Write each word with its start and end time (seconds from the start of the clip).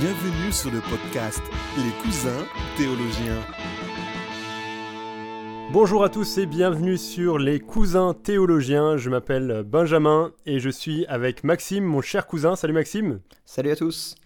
Bienvenue 0.00 0.52
sur 0.52 0.70
le 0.70 0.80
podcast 0.80 1.42
Les 1.76 1.92
cousins 2.02 2.44
théologiens. 2.76 3.40
Bonjour 5.72 6.04
à 6.04 6.08
tous 6.08 6.38
et 6.38 6.46
bienvenue 6.46 6.96
sur 6.96 7.38
Les 7.38 7.60
cousins 7.60 8.14
théologiens. 8.14 8.96
Je 8.96 9.10
m'appelle 9.10 9.62
Benjamin 9.64 10.32
et 10.46 10.58
je 10.58 10.70
suis 10.70 11.06
avec 11.06 11.44
Maxime, 11.44 11.84
mon 11.84 12.00
cher 12.00 12.26
cousin. 12.26 12.56
Salut 12.56 12.74
Maxime. 12.74 13.20
Salut 13.44 13.70
à 13.70 13.76
tous. 13.76 14.16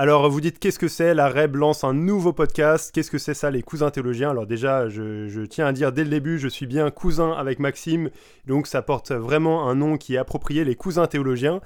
Alors, 0.00 0.30
vous 0.30 0.40
dites 0.40 0.60
qu'est-ce 0.60 0.78
que 0.78 0.86
c'est? 0.86 1.12
La 1.12 1.28
REB 1.28 1.56
lance 1.56 1.82
un 1.82 1.92
nouveau 1.92 2.32
podcast. 2.32 2.92
Qu'est-ce 2.94 3.10
que 3.10 3.18
c'est 3.18 3.34
ça, 3.34 3.50
les 3.50 3.62
cousins 3.62 3.90
théologiens? 3.90 4.30
Alors, 4.30 4.46
déjà, 4.46 4.88
je, 4.88 5.26
je, 5.26 5.40
tiens 5.40 5.66
à 5.66 5.72
dire 5.72 5.90
dès 5.90 6.04
le 6.04 6.10
début, 6.10 6.38
je 6.38 6.46
suis 6.46 6.66
bien 6.66 6.88
cousin 6.92 7.32
avec 7.32 7.58
Maxime. 7.58 8.10
Donc, 8.46 8.68
ça 8.68 8.80
porte 8.80 9.10
vraiment 9.10 9.68
un 9.68 9.74
nom 9.74 9.96
qui 9.96 10.14
est 10.14 10.18
approprié, 10.18 10.64
les 10.64 10.76
cousins 10.76 11.08
théologiens. 11.08 11.60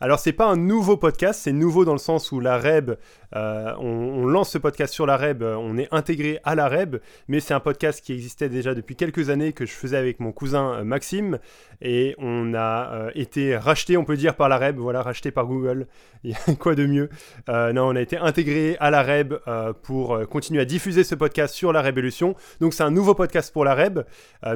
Alors 0.00 0.18
c'est 0.18 0.32
pas 0.32 0.46
un 0.46 0.56
nouveau 0.56 0.98
podcast, 0.98 1.40
c'est 1.42 1.52
nouveau 1.52 1.86
dans 1.86 1.92
le 1.92 1.98
sens 1.98 2.30
où 2.30 2.38
la 2.38 2.58
REB, 2.58 2.96
euh, 3.34 3.72
on, 3.78 4.26
lance 4.26 4.50
ce 4.50 4.58
podcast 4.58 4.92
sur 4.92 5.06
la 5.06 5.16
REB, 5.16 5.42
euh, 5.42 5.56
on 5.56 5.78
est 5.78 5.88
intégré 5.90 6.38
à 6.44 6.54
la 6.54 6.68
REB, 6.68 6.96
mais 7.28 7.40
c'est 7.40 7.54
un 7.54 7.60
podcast 7.60 8.04
qui 8.04 8.12
existait 8.12 8.50
déjà 8.50 8.74
depuis 8.74 8.94
quelques 8.94 9.30
années 9.30 9.54
que 9.54 9.64
je 9.64 9.72
faisais 9.72 9.96
avec 9.96 10.20
mon 10.20 10.32
cousin 10.32 10.74
euh, 10.74 10.84
Maxime, 10.84 11.38
et 11.80 12.14
on 12.18 12.54
a 12.54 13.08
été 13.14 13.56
racheté, 13.56 13.96
on 13.96 14.04
peut 14.04 14.16
dire, 14.16 14.34
par 14.34 14.48
la 14.48 14.58
REB, 14.58 14.76
voilà, 14.76 15.02
racheté 15.02 15.30
par 15.30 15.46
Google, 15.46 15.86
il 16.24 16.32
y 16.32 16.34
a 16.34 16.54
quoi 16.56 16.74
de 16.74 16.86
mieux? 16.86 17.08
Non, 17.48 17.88
on 17.88 17.96
a 17.96 18.00
été 18.00 18.16
intégré 18.16 18.76
à 18.80 18.90
la 18.90 19.02
REB 19.02 19.38
pour 19.82 20.26
continuer 20.28 20.60
à 20.60 20.64
diffuser 20.64 21.04
ce 21.04 21.14
podcast 21.14 21.54
sur 21.54 21.72
la 21.72 21.80
Révolution, 21.80 22.34
donc 22.60 22.74
c'est 22.74 22.82
un 22.82 22.90
nouveau 22.90 23.14
podcast 23.14 23.52
pour 23.52 23.64
la 23.64 23.74
REB, 23.74 24.04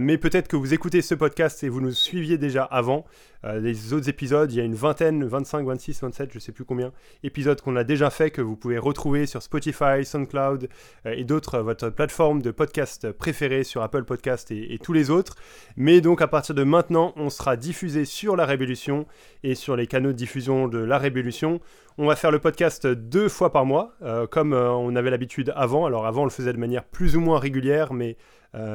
mais 0.00 0.18
peut-être 0.18 0.48
que 0.48 0.56
vous 0.56 0.74
écoutez 0.74 1.02
ce 1.02 1.14
podcast 1.14 1.62
et 1.62 1.68
vous 1.68 1.80
nous 1.80 1.92
suiviez 1.92 2.38
déjà 2.38 2.64
avant, 2.64 3.04
les 3.44 3.92
autres 3.92 4.08
épisodes, 4.08 4.52
il 4.52 4.58
y 4.58 4.60
a 4.60 4.64
une 4.64 4.74
vingtaine, 4.74 5.29
25, 5.30 5.66
26, 5.66 6.02
27, 6.02 6.30
je 6.32 6.38
sais 6.38 6.52
plus 6.52 6.64
combien, 6.64 6.92
épisodes 7.22 7.60
qu'on 7.60 7.76
a 7.76 7.84
déjà 7.84 8.10
fait, 8.10 8.30
que 8.30 8.42
vous 8.42 8.56
pouvez 8.56 8.78
retrouver 8.78 9.26
sur 9.26 9.42
Spotify, 9.42 10.04
SoundCloud 10.04 10.68
euh, 11.06 11.14
et 11.16 11.24
d'autres, 11.24 11.56
euh, 11.56 11.62
votre 11.62 11.88
plateforme 11.88 12.42
de 12.42 12.50
podcast 12.50 13.12
préférée 13.12 13.64
sur 13.64 13.82
Apple 13.82 14.04
Podcast 14.04 14.50
et, 14.50 14.78
tous 14.82 14.92
les 14.92 15.10
autres. 15.10 15.36
Mais 15.76 16.00
donc 16.00 16.20
à 16.20 16.28
partir 16.28 16.54
de 16.54 16.64
maintenant, 16.64 17.12
on 17.16 17.30
sera 17.30 17.56
diffusé 17.56 18.04
sur 18.04 18.36
La 18.36 18.44
Révolution 18.44 19.06
et 19.42 19.54
sur 19.54 19.76
les 19.76 19.86
canaux 19.86 20.12
de 20.12 20.16
diffusion 20.16 20.68
de 20.68 20.78
La 20.78 20.98
Révolution. 20.98 21.60
On 21.96 22.06
va 22.06 22.16
faire 22.16 22.30
le 22.30 22.38
podcast 22.38 22.86
deux 22.86 23.28
fois 23.28 23.52
par 23.52 23.64
mois, 23.64 23.94
euh, 24.02 24.26
comme 24.26 24.52
on 24.52 24.96
avait 24.96 25.10
l'habitude 25.10 25.52
avant. 25.54 25.86
Alors 25.86 26.06
avant, 26.06 26.22
on 26.22 26.24
le 26.24 26.30
faisait 26.30 26.52
de 26.52 26.58
manière 26.58 26.84
plus 26.84 27.16
ou 27.16 27.20
moins 27.20 27.38
régulière, 27.38 27.92
mais 27.92 28.16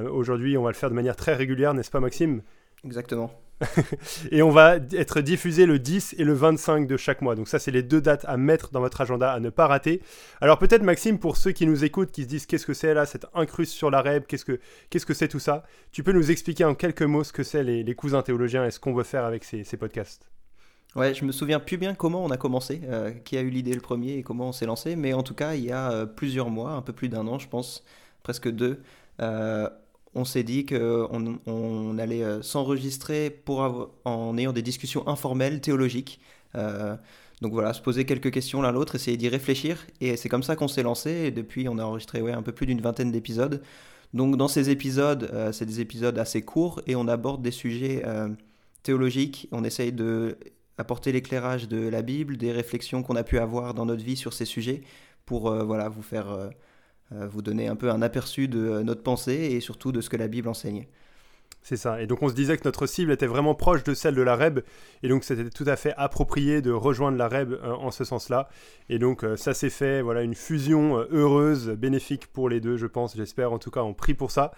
aujourd'hui, 0.10 0.58
on 0.58 0.64
va 0.64 0.70
le 0.70 0.76
faire 0.76 0.90
de 0.90 0.96
manière 0.96 1.18
très 1.18 1.34
régulière, 1.34 1.74
n'est-ce 1.74 1.92
pas 1.92 2.00
Maxime? 2.00 2.42
Exactement. 2.86 3.30
et 4.32 4.42
on 4.42 4.50
va 4.50 4.78
être 4.92 5.22
diffusé 5.22 5.66
le 5.66 5.80
10 5.80 6.16
et 6.18 6.24
le 6.24 6.34
25 6.34 6.88
de 6.88 6.98
chaque 6.98 7.22
mois. 7.22 7.36
Donc 7.36 7.48
ça, 7.48 7.60
c'est 7.60 7.72
les 7.72 7.84
deux 7.84 8.02
dates 8.02 8.26
à 8.28 8.38
mettre 8.38 8.72
dans 8.72 8.82
votre 8.82 9.00
agenda 9.02 9.32
à 9.32 9.40
ne 9.40 9.50
pas 9.50 9.68
rater. 9.68 10.02
Alors 10.42 10.60
peut-être 10.60 10.84
Maxime, 10.84 11.20
pour 11.20 11.38
ceux 11.38 11.52
qui 11.52 11.66
nous 11.66 11.84
écoutent, 11.84 12.12
qui 12.12 12.24
se 12.24 12.28
disent 12.28 12.46
qu'est-ce 12.46 12.66
que 12.66 12.74
c'est 12.74 12.94
là, 12.94 13.06
cette 13.06 13.26
incruste 13.34 13.74
sur 13.74 13.90
la 13.90 14.02
REB, 14.02 14.26
qu'est-ce 14.28 14.46
que 14.46 14.60
qu'est-ce 14.90 15.06
que 15.06 15.14
c'est 15.14 15.28
tout 15.28 15.40
ça 15.40 15.64
Tu 15.92 16.04
peux 16.04 16.12
nous 16.12 16.32
expliquer 16.32 16.66
en 16.66 16.76
quelques 16.76 17.04
mots 17.04 17.24
ce 17.24 17.34
que 17.34 17.44
c'est 17.44 17.64
les, 17.64 17.96
cousins 17.96 18.22
théologiens 18.22 18.66
et 18.66 18.72
ce 18.72 18.80
qu'on 18.80 18.94
veut 18.94 19.04
faire 19.04 19.24
avec 19.24 19.44
ces, 19.44 19.64
podcasts? 19.78 20.30
Ouais, 20.96 21.14
je 21.14 21.26
me 21.26 21.32
souviens 21.32 21.60
plus 21.60 21.78
bien 21.78 21.94
comment 21.94 22.24
on 22.24 22.30
a 22.30 22.38
commencé, 22.38 22.82
euh, 22.86 23.12
qui 23.12 23.38
a 23.38 23.42
eu 23.42 23.50
l'idée 23.50 23.74
le 23.74 23.82
premier 23.82 24.14
et 24.14 24.24
comment 24.24 24.50
on 24.50 24.52
s'est 24.54 24.66
lancé, 24.66 24.96
mais 24.96 25.14
en 25.14 25.24
tout 25.24 25.34
cas, 25.34 25.56
il 25.56 25.66
y 25.66 25.72
a 25.72 25.92
euh, 25.92 26.06
plusieurs 26.06 26.50
mois, 26.50 26.72
un 26.72 26.82
peu 26.82 26.94
plus 26.94 27.10
d'un 27.10 27.28
an, 27.28 27.38
je 27.38 27.50
pense, 27.50 27.84
presque 28.24 28.50
deux, 28.50 28.82
euh, 29.22 29.70
on 30.16 30.24
s'est 30.24 30.44
dit 30.44 30.66
qu'on 30.66 31.40
on 31.46 31.98
allait 31.98 32.24
euh, 32.24 32.42
s'enregistrer 32.42 33.30
pour 33.30 33.92
en 34.06 34.38
ayant 34.38 34.54
des 34.54 34.62
discussions 34.62 35.08
informelles, 35.08 35.60
théologiques. 35.60 36.22
Euh, 36.56 36.96
donc 37.42 37.52
voilà, 37.52 37.74
se 37.74 37.82
poser 37.82 38.06
quelques 38.06 38.32
questions 38.32 38.62
l'un 38.62 38.72
l'autre, 38.72 38.96
essayer 38.96 39.18
d'y 39.18 39.28
réfléchir. 39.28 39.86
Et 40.00 40.16
c'est 40.16 40.30
comme 40.30 40.42
ça 40.42 40.56
qu'on 40.56 40.70
s'est 40.70 40.84
lancé. 40.84 41.12
Et 41.12 41.32
depuis, 41.32 41.68
on 41.68 41.78
a 41.78 41.84
enregistré 41.84 42.20
un 42.32 42.42
peu 42.42 42.54
plus 42.54 42.66
d'une 42.66 42.80
vingtaine 42.80 43.12
d'épisodes. 43.12 43.62
Donc 44.14 44.38
dans 44.38 44.48
ces 44.48 44.70
épisodes, 44.70 45.30
euh, 45.34 45.52
c'est 45.52 45.66
des 45.66 45.82
épisodes 45.82 46.18
assez 46.18 46.42
courts 46.42 46.82
et 46.88 46.96
on 46.96 47.10
aborde 47.10 47.42
des 47.42 47.52
sujets 47.52 48.04
théologiques. 48.84 49.50
On 49.52 49.66
essaye 49.66 49.92
de 49.92 50.38
apporter 50.78 51.12
l'éclairage 51.12 51.68
de 51.68 51.88
la 51.88 52.02
Bible, 52.02 52.38
des 52.38 52.52
réflexions 52.54 53.04
qu'on 53.04 53.16
a 53.18 53.24
pu 53.24 53.38
avoir 53.38 53.74
dans 53.74 53.86
notre 53.86 54.04
vie 54.04 54.16
sur 54.16 54.34
ces 54.34 54.46
sujets 54.46 54.82
pour 55.26 55.52
voilà, 55.66 55.90
vous 55.90 56.02
faire 56.02 56.52
vous 57.12 57.42
donner 57.42 57.68
un 57.68 57.76
peu 57.76 57.92
un 57.92 58.02
aperçu 58.02 58.48
de 58.48 58.60
euh, 58.60 58.84
notre 58.84 59.04
pensée 59.04 59.34
et 59.34 59.60
surtout 59.60 59.92
de 59.92 60.02
ce 60.02 60.10
que 60.10 60.18
la 60.18 60.28
Bible 60.28 60.48
enseigne. 60.48 60.88
C'est 61.62 61.78
ça. 61.78 62.00
Et 62.02 62.06
donc 62.06 62.22
on 62.22 62.30
se 62.30 62.34
disait 62.34 62.58
que 62.58 62.64
notre 62.66 62.86
cible 62.86 63.12
était 63.12 63.26
vraiment 63.26 63.56
proche 63.56 63.84
de 63.84 63.94
celle 63.94 64.14
de 64.16 64.22
la 64.22 64.36
REB. 64.36 64.62
Et 65.02 65.08
donc 65.08 65.24
c'était 65.24 65.50
tout 65.50 65.64
à 65.68 65.76
fait 65.76 65.94
approprié 65.98 66.62
de 66.62 66.72
rejoindre 66.72 67.18
la 67.18 67.28
REB 67.28 67.54
euh, 67.54 67.74
en 67.74 67.92
ce 67.92 68.04
sens-là. 68.04 68.50
Et 68.90 69.00
donc 69.00 69.26
ça 69.36 69.54
s'est 69.54 69.70
fait, 69.70 70.02
voilà, 70.02 70.22
une 70.22 70.36
fusion 70.36 71.06
heureuse, 71.12 71.70
bénéfique 71.70 72.28
pour 72.28 72.50
les 72.50 72.60
deux, 72.60 72.78
je 72.78 72.88
pense, 72.88 73.16
j'espère. 73.16 73.52
En 73.52 73.60
tout 73.60 73.72
cas, 73.72 73.82
on 73.82 73.94
prie 73.94 74.14
pour 74.14 74.32
ça. 74.32 74.52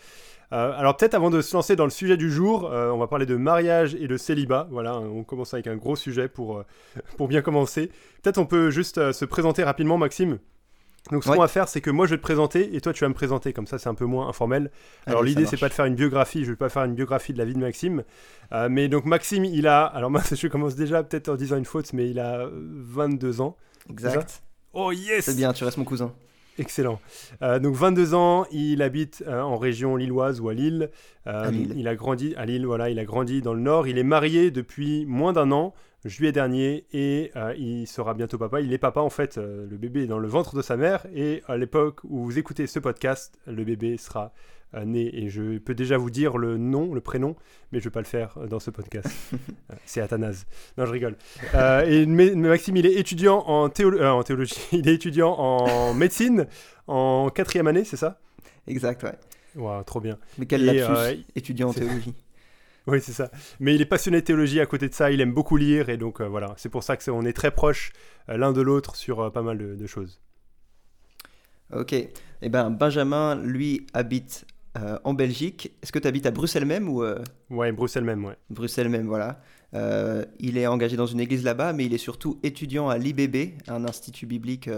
alors 0.52 0.96
peut-être 0.98 1.14
avant 1.14 1.30
de 1.30 1.42
se 1.42 1.56
lancer 1.56 1.76
dans 1.76 1.86
le 1.86 1.92
sujet 1.92 2.18
du 2.18 2.32
jour, 2.32 2.64
on 2.72 2.98
va 2.98 3.08
parler 3.08 3.26
de 3.26 3.36
mariage 3.36 3.96
et 3.96 4.08
de 4.08 4.18
célibat. 4.18 4.68
Voilà, 4.72 5.00
on 5.00 5.24
commence 5.24 5.54
avec 5.54 5.68
un 5.68 5.78
gros 5.78 5.96
sujet 5.96 6.28
pour, 6.28 6.64
pour 7.18 7.28
bien 7.28 7.42
commencer. 7.42 7.92
Peut-être 8.22 8.38
on 8.38 8.46
peut 8.46 8.70
juste 8.70 9.14
se 9.14 9.26
présenter 9.26 9.64
rapidement, 9.64 9.98
Maxime. 9.98 10.40
Donc 11.12 11.24
ce 11.24 11.30
qu'on 11.30 11.40
va 11.40 11.48
faire, 11.48 11.68
c'est 11.68 11.82
que 11.82 11.90
moi 11.90 12.06
je 12.06 12.12
vais 12.12 12.18
te 12.18 12.22
présenter 12.22 12.76
et 12.76 12.82
toi 12.82 12.94
tu 12.94 13.04
vas 13.04 13.10
me 13.10 13.14
présenter, 13.14 13.54
comme 13.54 13.68
ça 13.68 13.78
c'est 13.80 13.90
un 13.90 13.96
peu 13.96 14.06
moins 14.06 14.28
informel. 14.28 14.72
Alors 15.06 15.24
l'idée 15.24 15.46
c'est 15.46 15.58
pas 15.58 15.70
de 15.70 15.74
faire 15.74 15.86
une 15.86 15.96
biographie, 15.96 16.44
je 16.44 16.52
vais 16.52 16.56
pas 16.56 16.70
faire 16.70 16.84
une 16.84 16.96
biographie 16.96 17.34
de 17.34 17.38
la 17.38 17.46
vie 17.46 17.54
de 17.54 17.60
Maxime, 17.60 18.04
euh, 18.52 18.68
mais 18.70 18.88
donc 18.88 19.06
Maxime 19.06 19.46
il 19.46 19.68
a, 19.68 19.86
alors 19.86 20.10
moi 20.10 20.22
je 20.32 20.48
commence 20.48 20.76
déjà 20.76 21.04
peut-être 21.04 21.30
en 21.30 21.36
disant 21.36 21.58
une 21.58 21.66
faute, 21.66 21.94
mais 21.94 22.10
il 22.10 22.20
a 22.20 22.48
22 22.52 23.42
ans. 23.42 23.56
Exact. 23.90 24.44
Oh 24.74 24.92
yes 24.92 25.26
C'est 25.26 25.36
bien, 25.36 25.54
tu 25.54 25.64
restes 25.64 25.78
mon 25.78 25.86
cousin. 25.86 26.14
Excellent. 26.60 27.00
Euh, 27.44 27.60
donc 27.60 27.76
22 27.76 28.16
ans, 28.16 28.46
il 28.52 28.82
habite 28.82 29.24
euh, 29.28 29.42
en 29.42 29.58
région 29.58 29.96
lilloise 29.96 30.40
ou 30.40 30.50
à 30.50 30.54
Lille. 30.56 30.90
à 31.26 31.52
Lille. 31.52 31.74
Il 31.78 31.88
a 31.88 31.96
grandi 31.96 32.34
à 32.36 32.46
Lille, 32.46 32.66
voilà, 32.66 32.90
il 32.90 32.98
a 32.98 33.06
grandi 33.06 33.42
dans 33.42 33.54
le 33.54 33.60
Nord. 33.60 33.88
Il 33.88 34.00
est 34.00 34.04
marié 34.04 34.50
depuis 34.50 35.06
moins 35.06 35.34
d'un 35.34 35.52
an 35.52 35.74
juillet 36.06 36.32
dernier 36.32 36.86
et 36.94 37.32
euh, 37.36 37.54
il 37.58 37.88
sera 37.88 38.14
bientôt 38.14 38.38
papa. 38.38 38.62
Il 38.62 38.74
est 38.74 38.78
papa 38.78 39.02
en 39.02 39.10
fait, 39.10 39.38
euh, 39.38 39.68
le 39.70 39.78
bébé 39.78 40.04
est 40.04 40.08
dans 40.08 40.20
le 40.20 40.28
ventre 40.28 40.56
de 40.56 40.62
sa 40.62 40.78
mère 40.78 41.06
et 41.14 41.44
à 41.48 41.58
l'époque 41.58 42.02
où 42.04 42.24
vous 42.24 42.38
écoutez 42.38 42.68
ce 42.68 42.80
podcast, 42.80 43.38
le 43.48 43.64
bébé 43.64 43.98
sera 43.98 44.32
euh, 44.76 44.86
né 44.86 45.16
et 45.16 45.30
je 45.30 45.58
peux 45.58 45.74
déjà 45.74 45.98
vous 45.98 46.10
dire 46.10 46.38
le 46.38 46.58
nom, 46.58 46.94
le 46.94 47.02
prénom, 47.02 47.36
mais 47.72 47.80
je 47.80 47.86
ne 47.86 47.90
vais 47.90 47.94
pas 47.94 48.02
le 48.02 48.06
faire 48.06 48.38
dans 48.50 48.60
ce 48.60 48.70
podcast. 48.70 49.08
C'est 49.86 50.02
Athanase. 50.02 50.46
Non, 50.78 50.86
je 50.86 50.92
rigole. 50.92 51.16
et 51.54 52.06
Maxime, 52.06 52.78
il 52.78 52.86
est 52.86 52.96
étudiant 52.96 53.44
en, 53.48 53.66
en 53.66 53.70
théologie, 53.70 54.56
il 54.72 54.88
est 54.88 54.94
étudiant 54.94 55.32
en 55.32 55.94
médecine 55.94 56.48
en 56.88 57.30
quatrième 57.30 57.68
année, 57.68 57.84
c'est 57.84 57.98
ça? 57.98 58.20
Exact, 58.66 59.04
ouais. 59.04 59.18
Wow, 59.56 59.84
trop 59.84 60.00
bien. 60.00 60.18
Mais 60.38 60.46
quel 60.46 60.64
lapsus, 60.66 61.26
étudiant 61.36 61.70
en 61.70 61.74
théologie. 61.74 62.14
Oui, 62.88 63.00
c'est 63.02 63.12
ça. 63.12 63.30
Mais 63.60 63.76
il 63.76 63.82
est 63.82 63.86
passionné 63.86 64.22
de 64.22 64.26
théologie 64.26 64.62
à 64.62 64.66
côté 64.66 64.88
de 64.88 64.94
ça, 64.94 65.12
il 65.12 65.20
aime 65.20 65.34
beaucoup 65.34 65.58
lire, 65.58 65.90
et 65.90 65.98
donc 65.98 66.22
euh, 66.22 66.28
voilà, 66.28 66.54
c'est 66.58 66.70
pour 66.70 66.84
ça 66.84 66.96
que 66.96 67.12
on 67.12 67.24
est 67.26 67.34
très 67.34 67.52
proches 67.52 67.92
euh, 68.30 68.38
l'un 68.38 68.54
de 68.54 68.62
l'autre 68.62 68.96
sur 68.96 69.20
euh, 69.20 69.30
pas 69.30 69.42
mal 69.42 69.58
de, 69.58 69.88
choses. 69.88 70.22
Ok. 71.74 71.94
Eh 71.94 72.50
ben, 72.50 72.70
Benjamin, 72.70 73.36
lui, 73.36 73.88
habite 73.94 74.46
en 75.04 75.16
Belgique. 75.16 75.72
Est-ce 75.82 75.92
que 75.92 75.98
tu 75.98 76.08
habites 76.08 76.28
à 76.28 76.32
Bruxelles 76.32 76.66
même 76.66 76.88
ou 76.88 77.04
Ouais, 77.50 77.72
Bruxelles 77.72 78.04
même, 78.04 78.24
ouais. 78.26 78.36
Bruxelles 78.52 78.90
même, 78.90 79.08
voilà. 79.08 79.42
il 80.40 80.56
est 80.58 80.68
engagé 80.68 80.96
dans 80.96 81.08
une 81.08 81.20
église 81.20 81.44
là-bas, 81.44 81.74
mais 81.74 81.86
il 81.86 81.96
est 81.96 81.98
surtout 81.98 82.40
étudiant 82.44 82.88
à 82.88 83.00
l'IBB, 83.00 83.58
un 83.68 83.86
institut 83.86 84.28
biblique 84.28 84.70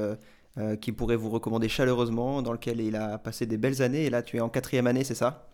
qui 0.80 0.92
pourrait 0.94 1.18
vous 1.18 1.30
recommander 1.30 1.68
chaleureusement, 1.68 2.42
dans 2.42 2.54
lequel 2.54 2.80
il 2.80 2.96
a 2.96 3.18
passé 3.18 3.46
des 3.46 3.58
belles 3.58 3.82
années. 3.82 4.06
Et 4.06 4.10
là, 4.10 4.24
tu 4.24 4.38
es 4.38 4.40
en 4.40 4.48
quatrième 4.48 4.88
année, 4.88 5.04
c'est 5.04 5.16
ça? 5.16 5.50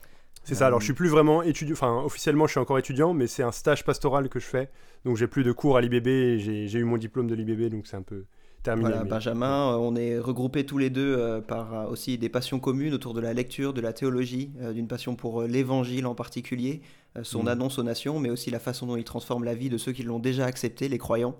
C'est 0.45 0.55
ça, 0.55 0.67
alors 0.67 0.79
je 0.79 0.85
suis 0.85 0.93
plus 0.93 1.09
vraiment 1.09 1.41
étudiant, 1.41 1.73
enfin 1.73 2.01
officiellement 2.05 2.45
je 2.45 2.51
suis 2.51 2.59
encore 2.59 2.77
étudiant, 2.79 3.13
mais 3.13 3.27
c'est 3.27 3.43
un 3.43 3.51
stage 3.51 3.83
pastoral 3.83 4.29
que 4.29 4.39
je 4.39 4.45
fais, 4.45 4.69
donc 5.03 5.17
j'ai 5.17 5.27
plus 5.27 5.43
de 5.43 5.51
cours 5.51 5.75
à 5.75 5.81
l'IBB, 5.81 6.37
j'ai 6.37 6.79
eu 6.79 6.83
mon 6.83 6.97
diplôme 6.97 7.27
de 7.27 7.35
l'IBB, 7.35 7.71
donc 7.71 7.87
c'est 7.87 7.97
un 7.97 8.03
peu 8.03 8.25
terminé. 8.65 8.89
Voilà, 8.89 9.03
Benjamin, 9.05 9.71
euh, 9.71 9.77
on 9.77 9.95
est 9.95 10.19
regroupés 10.19 10.65
tous 10.65 10.77
les 10.77 10.89
deux 10.89 11.15
euh, 11.17 11.41
par 11.41 11.73
euh, 11.73 11.85
aussi 11.87 12.17
des 12.17 12.29
passions 12.29 12.59
communes 12.59 12.93
autour 12.93 13.13
de 13.13 13.21
la 13.21 13.33
lecture, 13.33 13.73
de 13.73 13.81
la 13.81 13.93
théologie, 13.93 14.51
d'une 14.73 14.87
passion 14.87 15.15
pour 15.15 15.43
l'évangile 15.43 16.05
en 16.05 16.15
particulier, 16.15 16.81
son 17.23 17.43
mm. 17.43 17.47
annonce 17.47 17.79
aux 17.79 17.83
nations, 17.83 18.19
mais 18.19 18.29
aussi 18.29 18.51
la 18.51 18.59
façon 18.59 18.87
dont 18.87 18.97
il 18.97 19.03
transforme 19.03 19.45
la 19.45 19.55
vie 19.55 19.69
de 19.69 19.77
ceux 19.77 19.93
qui 19.93 20.03
l'ont 20.03 20.19
déjà 20.19 20.45
accepté, 20.45 20.89
les 20.89 20.97
croyants. 20.97 21.35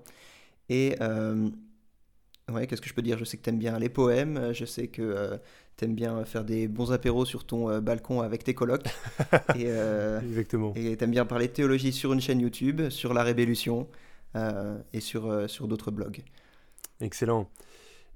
Et 0.70 0.96
ouais, 2.52 2.68
qu'est-ce 2.68 2.82
que 2.82 2.90
je 2.90 2.94
peux 2.94 3.02
dire? 3.02 3.18
Je 3.18 3.26
sais 3.26 3.38
que 3.38 3.44
tu 3.44 3.50
aimes 3.50 3.60
bien 3.60 3.78
les 3.80 3.90
poèmes, 3.90 4.54
je 4.54 4.66
sais 4.66 4.88
que 4.88 5.40
t'aimes 5.78 5.96
bien 5.96 6.24
faire 6.26 6.44
des 6.44 6.68
bons 6.68 6.92
apéros 6.92 7.26
sur 7.26 7.46
ton 7.46 7.70
euh, 7.70 7.82
balcon 7.82 8.22
avec 8.22 8.44
tes 8.44 8.54
colocs. 8.54 8.86
et, 9.56 9.66
euh, 9.68 10.22
Exactement. 10.22 10.74
Et 10.76 10.96
t'aimes 10.98 11.12
bien 11.12 11.26
parler 11.26 11.48
de 11.48 11.54
théologie 11.54 11.92
sur 11.92 12.14
une 12.14 12.22
chaîne 12.22 12.40
YouTube, 12.40 12.90
sur 12.90 13.14
la 13.14 13.24
Révolution 13.24 13.88
euh, 14.36 14.78
et 14.94 15.00
sur, 15.00 15.50
sur 15.50 15.68
d'autres 15.68 15.92
blogs. 15.92 16.22
Excellent. 17.02 17.50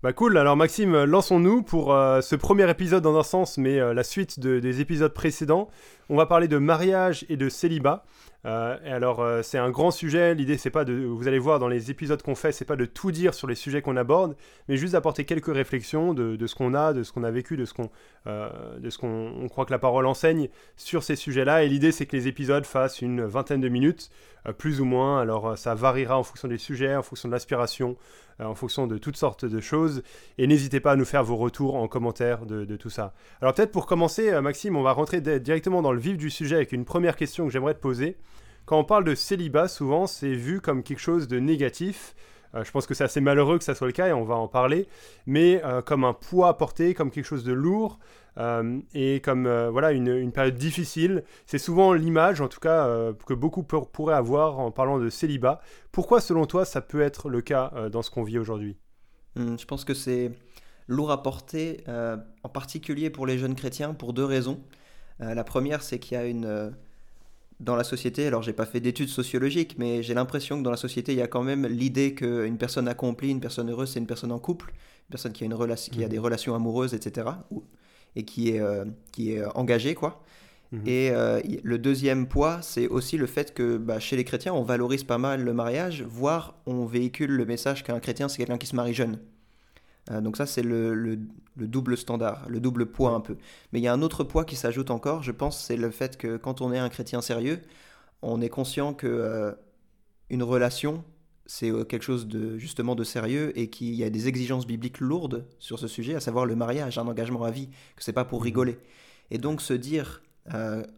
Bah 0.02 0.14
cool, 0.14 0.38
alors 0.38 0.56
Maxime, 0.56 1.04
lançons-nous 1.04 1.62
pour 1.62 1.88
ce 1.88 2.36
premier 2.38 2.70
épisode 2.70 3.04
dans 3.04 3.20
un 3.20 3.24
sens, 3.24 3.58
mais 3.58 3.94
la 3.94 4.04
suite 4.06 4.40
des 4.40 4.80
épisodes 4.80 5.14
précédents 5.14 5.70
On 6.08 6.16
va 6.16 6.26
parler 6.26 6.48
de 6.48 6.58
mariage 6.58 7.26
et 7.28 7.36
de 7.36 7.50
célibat. 7.50 8.06
Euh, 8.46 8.78
et 8.86 8.92
alors, 8.92 9.20
euh, 9.20 9.42
c'est 9.42 9.58
un 9.58 9.70
grand 9.70 9.92
sujet. 9.92 10.34
L'idée, 10.34 10.58
c'est 10.58 10.70
pas 10.70 10.86
de, 10.86 10.94
vous 10.94 11.28
allez 11.28 11.40
voir 11.40 11.60
dans 11.60 11.68
les 11.68 11.92
épisodes 11.92 12.22
qu'on 12.22 12.36
fait, 12.36 12.52
c'est 12.52 12.66
pas 12.66 12.78
de 12.78 12.86
tout 12.86 13.12
dire 13.12 13.34
sur 13.34 13.48
les 13.48 13.56
sujets 13.56 13.82
qu'on 13.82 13.98
aborde, 13.98 14.36
mais 14.68 14.78
juste 14.78 14.94
d'apporter 14.94 15.26
quelques 15.26 15.54
réflexions 15.54 16.14
de, 16.14 16.48
ce 16.48 16.56
qu'on 16.56 16.74
a, 16.74 16.94
de 16.94 17.04
ce 17.04 17.12
qu'on 17.12 17.24
a 17.24 17.32
vécu, 17.32 17.58
de 17.58 17.66
ce 17.66 17.74
qu'on, 17.74 17.90
euh, 18.28 18.80
de 18.80 18.90
ce 18.90 18.98
qu'on 18.98 19.48
croit 19.50 19.66
que 19.66 19.72
la 19.72 19.80
parole 19.80 20.06
enseigne 20.06 20.50
sur 20.78 21.04
ces 21.04 21.16
sujets-là. 21.16 21.64
Et 21.64 21.70
l'idée, 21.70 21.92
c'est 21.92 22.06
que 22.06 22.16
les 22.16 22.28
épisodes 22.28 22.66
fassent 22.66 23.02
une 23.02 23.24
vingtaine 23.26 23.62
de 23.62 23.70
minutes, 23.70 24.10
plus 24.58 24.82
ou 24.82 24.86
moins. 24.86 25.20
Alors, 25.20 25.58
ça 25.58 25.76
variera 25.76 26.18
en 26.18 26.24
fonction 26.24 26.48
des 26.48 26.58
sujets, 26.58 26.96
en 26.96 27.04
fonction 27.04 27.28
de 27.30 27.34
l'aspiration, 27.34 27.98
en 28.40 28.56
fonction 28.56 28.88
de 28.88 28.98
toutes 28.98 29.18
sortes 29.18 29.46
de 29.46 29.60
choses. 29.60 30.04
Et 30.38 30.48
n'hésitez 30.48 30.80
pas 30.80 30.94
à 30.94 30.96
nous 30.96 31.06
faire 31.06 31.24
vos 31.24 31.36
retours 31.36 31.76
en 31.76 31.88
commentaire 31.88 32.46
de, 32.46 32.76
tout 32.78 32.90
ça. 32.90 33.14
Alors, 33.42 33.54
peut-être 33.54 33.72
pour 33.72 33.86
commencer, 33.86 34.40
Maxime, 34.42 34.76
on 34.76 34.84
va 34.84 34.94
rentrer 34.94 35.22
directement 35.22 35.82
dans 35.82 35.92
le 35.92 36.00
vif 36.00 36.18
du 36.18 36.30
sujet 36.30 36.56
avec 36.56 36.72
une 36.72 36.86
première 36.86 37.16
question 37.16 37.46
que 37.46 37.52
j'aimerais 37.52 37.74
te 37.74 37.82
poser. 37.82 38.18
Quand 38.70 38.78
on 38.78 38.84
parle 38.84 39.04
de 39.04 39.16
célibat, 39.16 39.68
souvent, 39.68 40.06
c'est 40.06 40.34
vu 40.34 40.62
comme 40.62 40.84
quelque 40.84 41.00
chose 41.00 41.28
de 41.28 41.40
négatif. 41.40 42.14
Euh, 42.56 42.64
je 42.64 42.72
pense 42.72 42.86
que 42.86 42.94
c'est 42.94 43.04
assez 43.04 43.22
malheureux 43.22 43.58
que 43.58 43.64
ça 43.64 43.76
soit 43.76 43.88
le 43.88 43.94
cas 43.94 44.08
et 44.08 44.14
on 44.14 44.24
va 44.24 44.36
en 44.36 44.48
parler, 44.48 44.88
mais 45.26 45.60
euh, 45.64 45.82
comme 45.82 46.04
un 46.04 46.14
poids 46.14 46.50
à 46.50 46.54
porter, 46.54 46.94
comme 46.94 47.12
quelque 47.12 47.26
chose 47.26 47.44
de 47.44 47.54
lourd 47.54 47.98
euh, 48.40 48.80
et 48.94 49.20
comme 49.22 49.48
voilà 49.70 49.92
une, 49.92 50.32
période 50.32 50.56
difficile. 50.56 51.24
C'est 51.46 51.58
souvent 51.58 51.94
l'image, 51.94 52.42
en 52.42 52.48
tout 52.48 52.60
cas, 52.60 52.88
que 53.26 53.34
beaucoup 53.34 53.64
pourraient 53.64 54.16
avoir 54.16 54.60
en 54.60 54.72
parlant 54.72 55.00
de 55.00 55.10
célibat. 55.10 55.62
Pourquoi, 55.92 56.22
selon 56.22 56.46
toi, 56.46 56.66
ça 56.66 56.82
peut 56.82 57.02
être 57.02 57.30
le 57.30 57.42
cas 57.42 57.72
dans 57.92 58.02
ce 58.02 58.12
qu'on 58.12 58.24
vit 58.24 58.40
aujourd'hui? 58.40 58.78
Hmm, 59.36 59.58
Je 59.60 59.66
pense 59.66 59.84
que 59.84 59.94
c'est 59.94 60.32
lourd 60.88 61.12
à 61.12 61.22
porter, 61.22 61.84
en 62.44 62.50
particulier 62.50 63.10
pour 63.10 63.28
les 63.28 63.38
jeunes 63.38 63.56
chrétiens, 63.56 63.94
pour 63.94 64.14
deux 64.14 64.26
raisons. 64.26 64.60
la 65.20 65.44
première, 65.44 65.82
c'est 65.82 66.00
qu'il 66.00 66.16
y 66.16 66.22
a 66.22 66.26
une 66.26 66.74
dans 67.60 67.76
la 67.76 67.84
société, 67.84 68.28
alors 68.28 68.42
j'ai 68.42 68.54
pas 68.54 68.66
fait 68.66 68.80
d'études 68.80 69.10
sociologiques, 69.10 69.76
mais 69.78 70.02
j'ai 70.02 70.14
l'impression 70.14 70.58
que 70.58 70.64
dans 70.64 70.72
la 70.72 70.78
société, 70.78 71.12
il 71.12 71.18
y 71.18 71.22
a 71.22 71.28
quand 71.28 71.44
même 71.44 71.68
l'idée 71.68 72.16
qu'une 72.16 72.58
personne 72.58 72.88
accomplie, 72.88 73.30
une 73.30 73.42
personne 73.42 73.70
heureuse, 73.70 73.92
c'est 73.92 74.00
une 74.00 74.08
personne 74.08 74.32
en 74.32 74.40
couple, 74.40 74.70
une 74.70 75.12
personne 75.12 75.34
qui 75.34 75.44
a, 75.44 75.46
une 75.46 75.54
relation, 75.54 75.92
qui 75.92 76.02
a 76.04 76.06
mhm. 76.06 76.12
des 76.12 76.20
relations 76.20 76.56
amoureuses, 76.56 76.94
etc. 76.94 77.28
et 78.16 78.24
qui 78.24 78.50
est, 78.50 78.60
euh, 78.60 78.86
qui 79.12 79.34
est 79.34 79.46
engagée, 79.56 79.96
quoi. 79.96 80.22
Mhm. 80.72 80.82
Et 80.86 81.10
euh, 81.12 81.42
le 81.64 81.78
deuxième 81.78 82.28
poids, 82.28 82.62
c'est 82.62 82.88
aussi 82.88 83.18
le 83.18 83.26
fait 83.26 83.54
que 83.54 83.78
bah, 83.78 84.00
chez 84.00 84.16
les 84.16 84.24
chrétiens, 84.24 84.54
on 84.54 84.64
valorise 84.64 85.04
pas 85.04 85.18
mal 85.18 85.44
le 85.44 85.54
mariage, 85.54 86.04
voire 86.04 86.56
on 86.66 86.86
véhicule 86.86 87.32
le 87.32 87.46
message 87.46 87.84
qu'un 87.84 88.00
chrétien, 88.00 88.30
c'est 88.30 88.38
quelqu'un 88.38 88.58
qui 88.58 88.68
se 88.68 88.76
marie 88.76 88.94
jeune. 88.94 89.20
Euh, 90.12 90.22
donc 90.22 90.38
ça, 90.38 90.46
c'est 90.46 90.62
le, 90.62 91.20
double 91.56 91.98
standard, 91.98 92.46
le 92.48 92.60
double 92.60 92.86
poids 92.86 93.12
un 93.12 93.20
peu. 93.20 93.38
Mais 93.74 93.80
il 93.80 93.84
y 93.84 93.88
a 93.88 93.94
un 93.94 94.02
autre 94.02 94.24
poids 94.24 94.46
qui 94.46 94.56
s'ajoute 94.56 94.92
encore, 94.92 95.24
je 95.24 95.32
pense, 95.32 95.64
c'est 95.64 95.78
le 95.78 95.90
fait 95.90 96.18
que 96.18 96.38
quand 96.38 96.62
on 96.62 96.72
est 96.72 96.80
un 96.80 96.90
chrétien 96.90 97.22
sérieux, 97.22 97.62
on 98.22 98.42
est 98.42 98.50
conscient 98.50 98.94
que 98.94 99.08
euh, 99.08 99.52
une 100.30 100.44
relation, 100.44 101.04
c'est 101.50 101.72
euh, 101.72 101.84
quelque 101.84 102.04
chose 102.04 102.28
de 102.28 102.58
justement 102.58 102.96
de 102.96 103.04
sérieux 103.04 103.58
et 103.58 103.70
qu'il 103.70 103.96
y 103.96 104.04
a 104.04 104.10
des 104.10 104.28
exigences 104.28 104.68
bibliques 104.68 105.00
lourdes 105.00 105.46
sur 105.58 105.80
ce 105.80 105.88
sujet, 105.88 106.16
à 106.16 106.20
savoir 106.20 106.46
le 106.46 106.56
mariage, 106.56 106.98
un 106.98 107.08
engagement 107.08 107.44
à 107.44 107.52
vie, 107.52 107.70
que 107.96 108.04
c'est 108.04 108.14
pas 108.14 108.26
pour 108.26 108.42
mmh. 108.42 108.44
rigoler. 108.44 108.78
Et 109.32 109.38
donc 109.38 109.62
se 109.62 109.74
dire, 109.74 110.22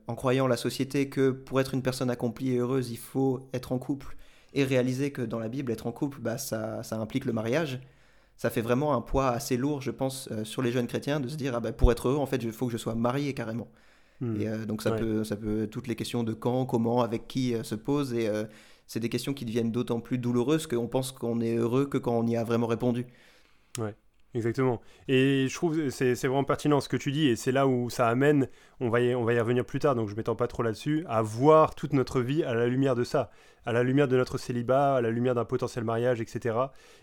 en 0.07 0.15
croyant 0.15 0.47
la 0.47 0.55
société, 0.55 1.09
que 1.09 1.31
pour 1.31 1.59
être 1.59 1.73
une 1.73 1.81
personne 1.81 2.09
accomplie 2.09 2.53
et 2.53 2.57
heureuse, 2.57 2.91
il 2.91 2.97
faut 2.97 3.49
être 3.53 3.73
en 3.73 3.79
couple, 3.79 4.15
et 4.53 4.63
réaliser 4.63 5.11
que 5.11 5.21
dans 5.21 5.39
la 5.39 5.49
Bible, 5.49 5.71
être 5.71 5.87
en 5.87 5.91
couple, 5.91 6.19
bah, 6.21 6.37
ça, 6.37 6.83
ça 6.83 6.97
implique 6.97 7.25
le 7.25 7.33
mariage, 7.33 7.81
ça 8.41 8.49
fait 8.49 8.61
vraiment 8.61 8.95
un 8.95 9.01
poids 9.01 9.29
assez 9.29 9.55
lourd, 9.55 9.83
je 9.83 9.91
pense, 9.91 10.27
euh, 10.31 10.43
sur 10.43 10.63
les 10.63 10.71
jeunes 10.71 10.87
chrétiens 10.87 11.19
de 11.19 11.27
se 11.27 11.35
dire 11.35 11.53
ah 11.55 11.59
ben, 11.59 11.71
pour 11.71 11.91
être 11.91 12.07
heureux, 12.07 12.17
en 12.17 12.25
fait, 12.25 12.37
il 12.37 12.51
faut 12.51 12.65
que 12.65 12.71
je 12.71 12.77
sois 12.77 12.95
marié 12.95 13.35
carrément. 13.35 13.67
Hmm. 14.19 14.41
Et 14.41 14.47
euh, 14.47 14.65
donc 14.65 14.81
ça 14.81 14.93
peut, 14.93 15.23
ça 15.23 15.35
peut, 15.35 15.67
toutes 15.67 15.87
les 15.87 15.95
questions 15.95 16.23
de 16.23 16.33
quand, 16.33 16.65
comment, 16.65 17.03
avec 17.03 17.27
qui 17.27 17.53
euh, 17.53 17.61
se 17.61 17.75
posent 17.75 18.15
et 18.15 18.29
c'est 18.91 18.99
des 18.99 19.07
questions 19.07 19.33
qui 19.33 19.45
deviennent 19.45 19.71
d'autant 19.71 20.01
plus 20.01 20.17
douloureuses 20.17 20.67
qu'on 20.67 20.89
pense 20.89 21.13
qu'on 21.13 21.39
est 21.39 21.55
heureux 21.55 21.85
que 21.85 21.97
quand 21.97 22.11
on 22.11 22.27
y 22.27 22.35
a 22.35 22.43
vraiment 22.43 22.67
répondu. 22.67 23.05
Ouais. 23.79 23.95
Exactement. 24.33 24.81
Et 25.07 25.47
je 25.47 25.55
trouve 25.55 25.77
que 25.77 25.89
c'est 25.89 26.13
vraiment 26.13 26.43
pertinent 26.43 26.81
ce 26.81 26.89
que 26.89 26.97
tu 26.97 27.13
dis, 27.13 27.29
et 27.29 27.37
c'est 27.37 27.53
là 27.53 27.67
où 27.67 27.89
ça 27.89 28.09
amène, 28.09 28.49
on 28.81 28.89
va, 28.89 28.99
y, 28.99 29.15
on 29.15 29.23
va 29.23 29.33
y 29.33 29.39
revenir 29.39 29.63
plus 29.63 29.79
tard, 29.79 29.95
donc 29.95 30.09
je 30.09 30.15
m'étends 30.15 30.35
pas 30.35 30.47
trop 30.47 30.61
là-dessus, 30.61 31.05
à 31.07 31.21
voir 31.21 31.73
toute 31.73 31.93
notre 31.93 32.19
vie 32.19 32.43
à 32.43 32.53
la 32.53 32.67
lumière 32.67 32.95
de 32.95 33.05
ça, 33.05 33.31
à 33.65 33.71
la 33.71 33.83
lumière 33.83 34.09
de 34.09 34.17
notre 34.17 34.37
célibat, 34.37 34.95
à 34.95 35.01
la 35.01 35.09
lumière 35.09 35.35
d'un 35.35 35.45
potentiel 35.45 35.85
mariage, 35.85 36.19
etc. 36.19 36.57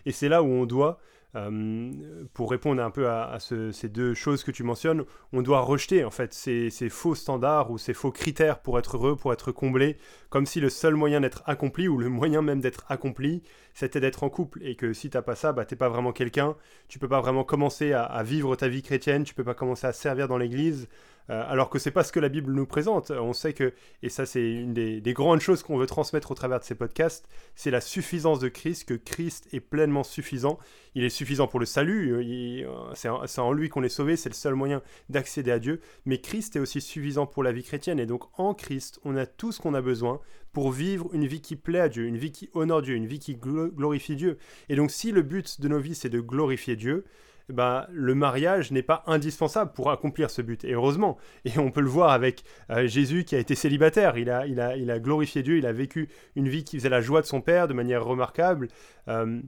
Et 0.05 0.11
c'est 0.11 0.29
là 0.29 0.43
où 0.43 0.47
on 0.47 0.67
doit 0.67 0.99
euh, 1.35 1.91
pour 2.33 2.49
répondre 2.49 2.81
un 2.81 2.89
peu 2.89 3.07
à, 3.07 3.37
ces 3.39 3.89
deux 3.89 4.13
choses 4.13 4.43
que 4.43 4.51
tu 4.51 4.63
mentionnes, 4.63 5.05
on 5.31 5.41
doit 5.41 5.61
rejeter 5.61 6.03
en 6.03 6.09
fait 6.09 6.33
ces, 6.33 6.71
faux 6.89 7.13
standards 7.13 7.69
ou 7.69 7.77
ces 7.77 7.93
faux 7.93 8.11
critères 8.11 8.59
pour 8.59 8.79
être 8.79 8.97
heureux, 8.97 9.15
pour 9.15 9.31
être 9.31 9.51
comblé, 9.51 9.97
comme 10.29 10.45
si 10.45 10.59
le 10.59 10.69
seul 10.69 10.95
moyen 10.95 11.21
d'être 11.21 11.43
accompli 11.45 11.87
ou 11.87 11.97
le 11.97 12.09
moyen 12.09 12.41
même 12.41 12.61
d'être 12.61 12.85
accompli, 12.89 13.43
c'était 13.79 14.01
d'être 14.01 14.23
en 14.23 14.29
couple 14.29 14.59
et 14.61 14.75
que 14.75 14.91
si 14.91 15.09
t'as 15.09 15.21
pas 15.21 15.35
ça, 15.35 15.53
bah 15.53 15.63
t'es 15.63 15.77
pas 15.77 15.87
vraiment 15.87 16.11
quelqu'un, 16.11 16.57
tu 16.89 16.99
peux 16.99 17.07
pas 17.07 17.21
vraiment 17.21 17.45
commencer 17.45 17.93
à, 17.93 18.21
vivre 18.23 18.57
ta 18.57 18.67
vie 18.67 18.81
chrétienne, 18.81 19.23
tu 19.23 19.33
peux 19.33 19.45
pas 19.45 19.53
commencer 19.53 19.87
à 19.87 19.93
servir 19.93 20.27
dans 20.27 20.37
l'Église, 20.37 20.89
euh, 21.29 21.43
alors 21.47 21.69
que 21.69 21.79
c'est 21.79 21.91
pas 21.91 22.03
ce 22.03 22.11
que 22.11 22.19
la 22.19 22.27
Bible 22.27 22.51
nous 22.51 22.65
présente. 22.65 23.11
On 23.11 23.31
sait 23.31 23.53
que, 23.53 23.73
et 24.03 24.09
ça 24.09 24.25
c'est 24.25 24.51
une 24.51 24.73
des, 24.73 25.13
grandes 25.13 25.39
choses 25.39 25.63
qu'on 25.63 25.77
veut 25.77 25.85
transmettre 25.85 26.29
au 26.31 26.35
travers 26.35 26.59
de 26.59 26.65
ces 26.65 26.75
podcasts, 26.75 27.29
c'est 27.55 27.71
la 27.71 27.79
suffisance 27.79 28.39
de 28.39 28.49
Christ, 28.49 28.83
que 28.83 28.95
Christ 28.95 29.47
est 29.53 29.61
pleinement 29.61 30.03
suffisant. 30.03 30.59
Il 30.93 31.05
est 31.05 31.09
suffisant 31.09 31.47
pour 31.47 31.61
le 31.61 31.65
salut, 31.65 32.53
c'est 32.95 33.39
en 33.39 33.53
lui 33.53 33.69
qu'on 33.69 33.83
est 33.83 33.87
sauvé, 33.87 34.17
c'est 34.17 34.29
le 34.29 34.35
seul 34.35 34.55
moyen 34.55 34.81
d'accéder 35.07 35.51
à 35.51 35.59
Dieu, 35.59 35.79
mais 36.03 36.19
Christ 36.19 36.57
est 36.57 36.59
aussi 36.59 36.81
suffisant 36.81 37.27
pour 37.27 37.43
la 37.43 37.53
vie 37.53 37.63
chrétienne, 37.63 37.99
et 38.01 38.05
donc 38.05 38.23
en 38.37 38.53
Christ, 38.53 38.99
on 39.05 39.15
a 39.15 39.25
tout 39.25 39.53
ce 39.53 39.61
qu'on 39.61 39.73
a 39.73 39.81
besoin 39.81 40.19
pour 40.51 40.71
vivre 40.71 41.09
une 41.13 41.25
vie 41.25 41.41
qui 41.41 41.55
plaît 41.55 41.79
à 41.79 41.89
Dieu, 41.89 42.05
une 42.05 42.17
vie 42.17 42.31
qui 42.31 42.49
honore 42.53 42.81
Dieu, 42.81 42.95
une 42.95 43.07
vie 43.07 43.19
qui 43.19 43.35
glorifie 43.35 44.15
Dieu. 44.15 44.37
Et 44.69 44.75
donc 44.75 44.91
si 44.91 45.11
le 45.11 45.21
but 45.21 45.61
de 45.61 45.67
nos 45.67 45.79
vies 45.79 45.95
c'est 45.95 46.09
de 46.09 46.19
glorifier 46.19 46.75
Dieu, 46.75 47.05
bah, 47.49 47.87
le 47.91 48.13
mariage 48.13 48.71
n'est 48.71 48.83
pas 48.83 49.03
indispensable 49.07 49.71
pour 49.73 49.89
accomplir 49.89 50.29
ce 50.29 50.41
but. 50.41 50.63
Et 50.63 50.73
heureusement. 50.73 51.17
Et 51.45 51.57
on 51.57 51.71
peut 51.71 51.81
le 51.81 51.89
voir 51.89 52.11
avec 52.11 52.43
euh, 52.69 52.87
Jésus 52.87 53.23
qui 53.23 53.35
a 53.35 53.39
été 53.39 53.55
célibataire. 53.55 54.17
Il 54.17 54.29
a, 54.29 54.45
il, 54.45 54.59
a, 54.59 54.77
il 54.77 54.91
a 54.91 54.99
glorifié 54.99 55.41
Dieu, 55.43 55.57
il 55.57 55.65
a 55.65 55.73
vécu 55.73 56.09
une 56.35 56.47
vie 56.47 56.63
qui 56.63 56.77
faisait 56.77 56.89
la 56.89 57.01
joie 57.01 57.21
de 57.21 57.25
son 57.25 57.41
Père 57.41 57.67
de 57.67 57.73
manière 57.73 58.05
remarquable. 58.05 58.67
Euh, 59.07 59.41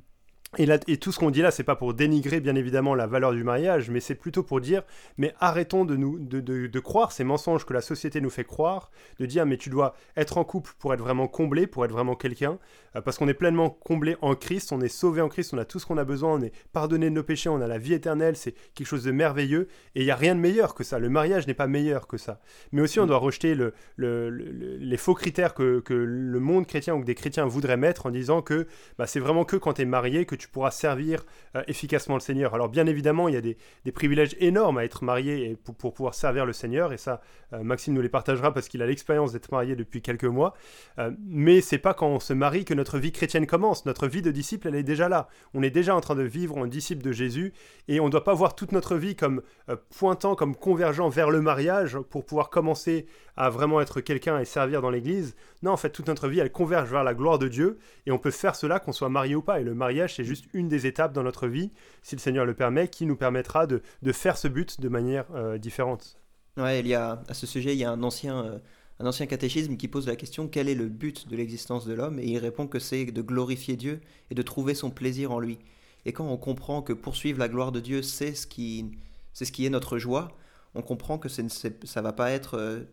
et, 0.57 0.98
tout 0.98 1.13
ce 1.13 1.19
qu'on 1.19 1.31
dit 1.31 1.42
là, 1.42 1.50
c'est 1.50 1.63
pas 1.63 1.77
pour 1.77 1.94
dénigrer 1.94 2.42
bien 2.42 2.56
évidemment 2.56 2.94
la 2.94 3.07
valeur 3.07 3.31
du 3.31 3.42
mariage, 3.42 3.89
mais 3.89 4.01
c'est 4.01 4.15
plutôt 4.15 4.44
pour 4.44 4.59
dire, 4.59 4.83
mais 5.18 5.33
arrêtons 5.39 5.86
de 5.86 5.95
nous 5.95 6.19
de, 6.19 6.80
croire 6.80 7.13
ces 7.13 7.24
mensonges 7.24 7.65
que 7.65 7.71
la 7.71 7.80
société 7.80 8.19
nous 8.19 8.30
fait 8.30 8.44
croire, 8.44 8.92
de 9.18 9.25
dire 9.25 9.45
mais 9.45 9.56
tu 9.56 9.69
dois 9.69 9.95
être 10.18 10.38
en 10.38 10.44
couple 10.44 10.74
pour 10.77 10.94
être 10.94 11.00
vraiment 11.00 11.27
comblé, 11.30 11.68
pour 11.68 11.86
être 11.86 11.92
vraiment 11.92 12.15
quelqu'un, 12.15 12.59
euh, 12.98 13.01
parce 13.01 13.18
qu'on 13.18 13.30
est 13.30 13.33
pleinement 13.33 13.69
comblé 13.69 14.18
en 14.21 14.36
Christ, 14.36 14.74
on 14.74 14.81
est 14.81 14.89
sauvé 14.89 15.21
en 15.21 15.30
Christ, 15.30 15.53
on 15.53 15.57
a 15.57 15.63
tout 15.63 15.80
ce 15.80 15.86
qu'on 15.86 15.98
a 15.98 16.03
besoin, 16.03 16.33
on 16.33 16.42
est 16.42 16.51
pardonné 16.74 17.10
de 17.10 17.15
nos 17.15 17.24
péchés, 17.24 17.48
on 17.48 17.62
a 17.62 17.67
la 17.67 17.77
vie 17.77 17.93
éternelle, 17.93 18.36
c'est 18.36 18.53
quelque 18.74 18.88
chose 18.88 19.05
de 19.05 19.12
merveilleux, 19.12 19.70
et 19.96 20.01
il 20.01 20.05
n'y 20.05 20.12
a 20.12 20.17
rien 20.17 20.36
de 20.36 20.41
meilleur 20.41 20.75
que 20.75 20.84
ça. 20.84 21.00
Le 21.00 21.08
mariage 21.08 21.48
n'est 21.48 21.53
pas 21.53 21.67
meilleur 21.67 22.08
que 22.08 22.17
ça. 22.17 22.41
Mais 22.74 22.81
aussi 22.81 23.00
on 23.00 23.05
doit 23.05 23.20
rejeter 23.20 23.55
le, 23.55 23.74
les 23.98 24.98
faux 24.98 25.13
critères 25.13 25.53
que, 25.53 25.81
le 25.88 26.39
monde 26.41 26.67
chrétien 26.67 26.93
ou 26.96 27.00
que 27.00 27.05
des 27.05 27.15
chrétiens 27.15 27.46
voudraient 27.46 27.77
mettre 27.77 28.08
en 28.08 28.12
disant 28.12 28.41
que 28.41 28.67
bah, 28.98 29.08
c'est 29.08 29.22
vraiment 29.22 29.46
que 29.46 29.55
quand 29.55 29.74
tu 29.74 29.84
es 29.84 29.86
marié 29.86 30.25
que 30.25 30.36
tu 30.41 30.48
pourras 30.48 30.71
servir 30.71 31.24
euh, 31.55 31.63
efficacement 31.67 32.15
le 32.15 32.21
Seigneur. 32.21 32.53
Alors 32.55 32.69
bien 32.69 32.88
évidemment, 32.88 33.27
il 33.27 33.36
y 33.36 33.38
a 33.38 33.41
des, 33.41 33.57
privilèges 33.93 34.36
énormes 34.39 34.79
à 34.79 34.86
être 34.86 35.03
marié 35.03 35.51
et 35.51 35.55
pour, 35.55 35.93
pouvoir 35.93 36.15
servir 36.15 36.45
le 36.45 36.53
Seigneur, 36.53 36.93
et 36.93 36.98
ça, 36.98 37.21
euh, 37.53 37.63
Maxime 37.63 37.93
nous 37.93 38.01
les 38.01 38.10
partagera 38.10 38.53
parce 38.53 38.67
qu'il 38.67 38.81
a 38.81 38.88
l'expérience 38.88 39.33
d'être 39.33 39.51
marié 39.51 39.75
depuis 39.75 40.01
quelques 40.01 40.24
mois. 40.25 40.53
Euh, 40.98 41.12
mais 41.25 41.62
c'est 41.62 41.77
pas 41.77 41.93
quand 41.93 42.07
on 42.07 42.19
se 42.19 42.33
marie 42.33 42.65
que 42.65 42.74
notre 42.74 42.98
vie 42.98 43.12
chrétienne 43.12 43.45
commence. 43.45 43.86
Notre 43.86 44.07
vie 44.07 44.21
de 44.21 44.31
disciple, 44.31 44.67
elle 44.67 44.75
est 44.75 44.83
déjà 44.83 45.10
là. 45.10 45.27
On 45.53 45.62
est 45.62 45.69
déjà 45.69 45.95
en 45.95 46.01
train 46.01 46.15
de 46.15 46.24
vivre 46.24 46.57
en 46.57 46.65
disciple 46.65 47.03
de 47.03 47.12
Jésus, 47.12 47.53
et 47.88 48.00
on 48.00 48.05
ne 48.05 48.12
doit 48.12 48.24
pas 48.24 48.33
voir 48.33 48.55
toute 48.55 48.71
notre 48.71 48.95
vie 48.95 49.15
comme 49.15 49.41
pointant, 49.89 50.36
comme 50.36 50.55
convergent 50.55 51.10
vers 51.10 51.29
le 51.29 51.41
mariage 51.41 52.00
pour 52.10 52.25
pouvoir 52.25 52.50
commencer 52.50 53.05
à 53.38 53.50
vraiment 53.50 53.81
être 53.81 54.01
quelqu'un 54.01 54.39
et 54.39 54.45
servir 54.45 54.81
dans 54.81 54.89
l'Église. 54.89 55.36
Non, 55.63 55.71
en 55.71 55.77
fait, 55.77 55.89
toute 55.89 56.07
notre 56.07 56.27
vie, 56.27 56.39
elle 56.39 56.51
converge 56.51 56.89
vers 56.89 57.03
la 57.03 57.13
gloire 57.13 57.39
de 57.39 57.48
Dieu, 57.48 57.79
et 58.05 58.12
on 58.12 58.17
peut 58.17 58.31
faire 58.31 58.55
cela 58.55 58.79
qu'on 58.79 58.91
soit 58.91 59.10
marié 59.10 59.36
ou 59.36 59.41
pas. 59.41 59.60
Et 59.60 59.63
le 59.63 59.74
mariage, 59.74 60.15
c'est 60.15 60.24
juste 60.31 60.45
une 60.53 60.69
des 60.69 60.88
étapes 60.88 61.11
dans 61.11 61.23
notre 61.23 61.47
vie, 61.47 61.71
si 62.03 62.15
le 62.15 62.21
Seigneur 62.21 62.45
le 62.45 62.53
permet, 62.53 62.88
qui 62.88 63.05
nous 63.05 63.17
permettra 63.17 63.67
de, 63.67 63.81
faire 64.13 64.38
ce 64.38 64.47
but 64.47 64.79
de 64.79 64.88
manière 64.88 65.25
euh, 65.35 65.57
différente. 65.57 66.17
Ouais, 66.55 66.79
il 66.79 66.88
y 66.88 66.95
a, 66.95 67.21
à 67.27 67.33
ce 67.33 67.45
sujet, 67.45 67.73
il 67.73 67.79
y 67.79 67.83
a 67.83 67.91
un 67.91 68.01
ancien, 68.01 68.45
euh, 68.45 68.59
un 69.00 69.05
ancien 69.05 69.25
catéchisme 69.25 69.75
qui 69.75 69.89
pose 69.89 70.07
la 70.07 70.15
question 70.15 70.47
quel 70.47 70.69
est 70.69 70.75
le 70.75 70.88
but 70.88 71.27
de 71.27 71.35
l'existence 71.35 71.85
de 71.85 71.93
l'homme? 71.93 72.17
Et 72.17 72.27
il 72.27 72.38
répond 72.38 72.65
que 72.65 72.79
c'est 72.79 73.05
de 73.05 73.21
glorifier 73.21 73.75
Dieu 73.75 74.00
et 74.29 74.35
de 74.35 74.41
trouver 74.41 74.73
son 74.73 74.89
plaisir 74.89 75.33
en 75.33 75.39
lui. 75.39 75.59
Et 76.05 76.13
quand 76.13 76.27
on 76.27 76.38
comprend 76.38 76.81
que 76.81 76.93
poursuivre 76.93 77.38
la 77.38 77.50
gloire 77.50 77.73
de 77.73 77.81
Dieu, 77.81 78.01
c'est 78.01 78.33
ce 78.33 78.47
qui, 78.47 78.85
c'est 79.33 79.43
ce 79.43 79.51
qui 79.51 79.65
est 79.65 79.69
notre 79.69 79.97
joie, 79.97 80.38
on 80.75 80.81
comprend 80.81 81.17
que 81.17 81.27
ça 81.27 81.43
ne 81.43 82.01
va 82.01 82.13
pas 82.13 82.31
être 82.31 82.57
euh, 82.57 82.83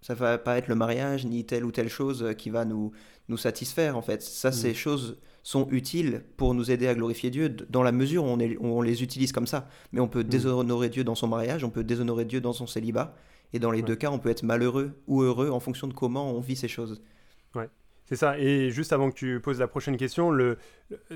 ça 0.00 0.14
va 0.14 0.38
pas 0.38 0.56
être 0.58 0.68
le 0.68 0.76
mariage 0.76 1.26
ni 1.26 1.44
telle 1.44 1.64
ou 1.64 1.72
telle 1.72 1.88
chose 1.88 2.32
qui 2.38 2.50
va 2.50 2.64
nous, 2.64 2.92
nous 3.28 3.36
satisfaire 3.36 3.96
en 3.96 4.02
fait. 4.02 4.22
Ça, 4.22 4.50
mm. 4.50 4.52
ces 4.52 4.74
choses 4.74 5.18
sont 5.46 5.68
utiles 5.70 6.24
pour 6.36 6.54
nous 6.54 6.72
aider 6.72 6.88
à 6.88 6.94
glorifier 6.96 7.30
Dieu 7.30 7.48
dans 7.48 7.84
la 7.84 7.92
mesure 7.92 8.24
où 8.24 8.26
on, 8.26 8.40
est, 8.40 8.58
on 8.60 8.82
les 8.82 9.04
utilise 9.04 9.30
comme 9.30 9.46
ça. 9.46 9.68
Mais 9.92 10.00
on 10.00 10.08
peut 10.08 10.24
mm. 10.24 10.28
déshonorer 10.28 10.88
Dieu 10.88 11.04
dans 11.04 11.14
son 11.14 11.28
mariage, 11.28 11.62
on 11.62 11.70
peut 11.70 11.84
déshonorer 11.84 12.24
Dieu 12.24 12.40
dans 12.40 12.52
son 12.52 12.66
célibat. 12.66 13.14
Et 13.52 13.60
dans 13.60 13.70
les 13.70 13.82
deux 13.82 13.94
cas, 13.94 14.10
on 14.10 14.18
peut 14.18 14.28
être 14.28 14.42
malheureux 14.42 15.00
ou 15.06 15.22
heureux 15.22 15.50
en 15.50 15.60
fonction 15.60 15.86
de 15.86 15.92
comment 15.92 16.32
on 16.32 16.40
vit 16.40 16.56
ces 16.56 16.66
choses. 16.66 17.00
C'est 18.08 18.16
ça. 18.16 18.38
Et 18.38 18.70
juste 18.70 18.92
avant 18.92 19.10
que 19.10 19.16
tu 19.16 19.40
poses 19.40 19.58
la 19.60 19.66
prochaine 19.68 19.96
question, 19.96 20.30
le, 20.30 20.58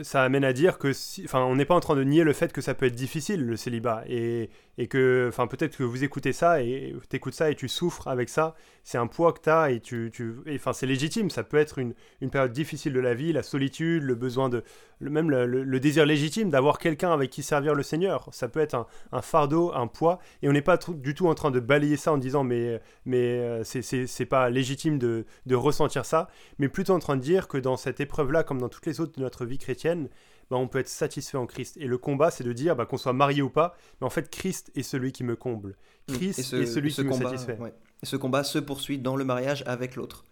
ça 0.02 0.22
amène 0.22 0.44
à 0.44 0.52
dire 0.52 0.78
que, 0.78 0.92
si, 0.92 1.22
enfin, 1.24 1.40
on 1.40 1.54
n'est 1.54 1.64
pas 1.64 1.74
en 1.74 1.80
train 1.80 1.94
de 1.94 2.02
nier 2.02 2.24
le 2.24 2.32
fait 2.32 2.52
que 2.52 2.60
ça 2.60 2.74
peut 2.74 2.86
être 2.86 2.94
difficile 2.94 3.44
le 3.46 3.56
célibat 3.56 4.02
et, 4.08 4.50
et 4.78 4.88
que, 4.88 5.26
enfin, 5.28 5.46
peut-être 5.46 5.76
que 5.76 5.84
vous 5.84 6.02
écoutez 6.02 6.32
ça 6.32 6.62
et 6.62 6.94
t'écoutes 7.08 7.34
ça 7.34 7.50
et 7.50 7.54
tu 7.54 7.68
souffres 7.68 8.08
avec 8.08 8.28
ça. 8.28 8.54
C'est 8.82 8.98
un 8.98 9.06
poids 9.06 9.32
que 9.32 9.40
tu 9.42 9.50
as 9.50 9.70
et 9.70 9.80
tu, 9.80 10.10
tu 10.12 10.34
enfin, 10.54 10.72
c'est 10.72 10.86
légitime. 10.86 11.30
Ça 11.30 11.44
peut 11.44 11.58
être 11.58 11.78
une, 11.78 11.94
une, 12.20 12.30
période 12.30 12.52
difficile 12.52 12.92
de 12.92 13.00
la 13.00 13.14
vie, 13.14 13.32
la 13.32 13.42
solitude, 13.42 14.02
le 14.02 14.14
besoin 14.14 14.48
de, 14.48 14.64
même 15.00 15.30
le, 15.30 15.80
désir 15.80 16.04
légitime 16.04 16.50
d'avoir 16.50 16.78
quelqu'un 16.78 17.12
avec 17.12 17.30
qui 17.30 17.42
servir 17.42 17.74
le 17.74 17.82
Seigneur. 17.82 18.28
Ça 18.32 18.48
peut 18.48 18.60
être 18.60 18.86
un, 19.12 19.22
fardeau, 19.22 19.72
un 19.74 19.86
poids, 19.86 20.18
et 20.42 20.48
on 20.48 20.52
n'est 20.52 20.62
pas 20.62 20.78
du 20.88 21.14
tout 21.14 21.28
en 21.28 21.34
train 21.34 21.50
de 21.50 21.60
balayer 21.60 21.96
ça 21.96 22.12
en 22.12 22.18
disant 22.18 22.44
mais, 22.44 22.80
mais 23.06 23.38
euh, 23.38 23.64
c'est 23.64 24.26
pas 24.26 24.50
légitime 24.50 24.98
de, 24.98 25.24
de 25.46 25.54
ressentir 25.54 26.04
ça, 26.04 26.28
mais 26.58 26.68
plutôt 26.68 26.92
en 26.92 26.98
train 26.98 27.16
de 27.16 27.22
dire 27.22 27.48
que 27.48 27.58
dans 27.58 27.76
cette 27.76 28.00
épreuve-là, 28.00 28.42
comme 28.42 28.60
dans 28.60 28.68
toutes 28.68 28.86
les 28.86 29.00
autres 29.00 29.12
de 29.16 29.22
notre 29.22 29.46
vie 29.46 29.58
chrétienne, 29.60 30.08
bah, 30.50 30.56
on 30.56 30.66
peut 30.66 30.80
être 30.80 30.88
satisfait 30.88 31.38
en 31.38 31.46
Christ. 31.46 31.76
Et 31.76 31.86
le 31.86 31.98
combat, 31.98 32.30
c'est 32.30 32.44
de 32.44 32.52
dire 32.52 32.74
bah, 32.74 32.86
qu'on 32.86 32.98
soit 32.98 33.12
marié 33.12 33.42
ou 33.42 33.50
pas, 33.50 33.76
mais 34.00 34.06
en 34.06 34.10
fait, 34.10 34.30
Christ 34.30 34.72
est 34.74 34.82
celui 34.82 35.12
qui 35.12 35.22
me 35.22 35.36
comble. 35.36 35.76
Mm. 36.08 36.12
Christ 36.14 36.38
est 36.54 36.66
celui 36.66 36.92
qui 36.92 37.04
me 37.04 37.12
satisfait. 37.12 37.58
Et 38.02 38.06
ce 38.06 38.16
combat 38.16 38.42
se 38.42 38.58
poursuit 38.58 38.98
dans 38.98 39.16
le 39.16 39.24
mariage 39.24 39.62
avec 39.66 39.94
l'autre. 39.94 40.24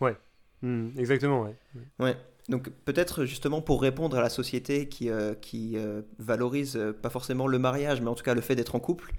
Ouais, 0.00 0.16
mm, 0.62 0.98
exactement, 0.98 1.42
ouais. 1.42 1.56
Ouais. 1.98 2.16
Donc 2.48 2.70
peut-être 2.84 3.24
justement 3.24 3.60
pour 3.60 3.82
répondre 3.82 4.16
à 4.16 4.20
la 4.20 4.28
société 4.28 4.88
qui, 4.88 5.10
euh, 5.10 5.34
qui 5.34 5.76
euh, 5.76 6.02
valorise 6.18 6.76
euh, 6.76 6.92
pas 6.92 7.10
forcément 7.10 7.46
le 7.46 7.58
mariage, 7.58 8.00
mais 8.00 8.08
en 8.08 8.14
tout 8.14 8.22
cas 8.22 8.34
le 8.34 8.40
fait 8.40 8.54
d'être 8.54 8.74
en 8.74 8.80
couple, 8.80 9.12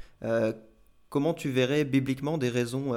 comment 1.10 1.34
tu 1.34 1.50
verrais 1.50 1.84
bibliquement 1.84 2.38
des 2.38 2.50
raisons 2.50 2.94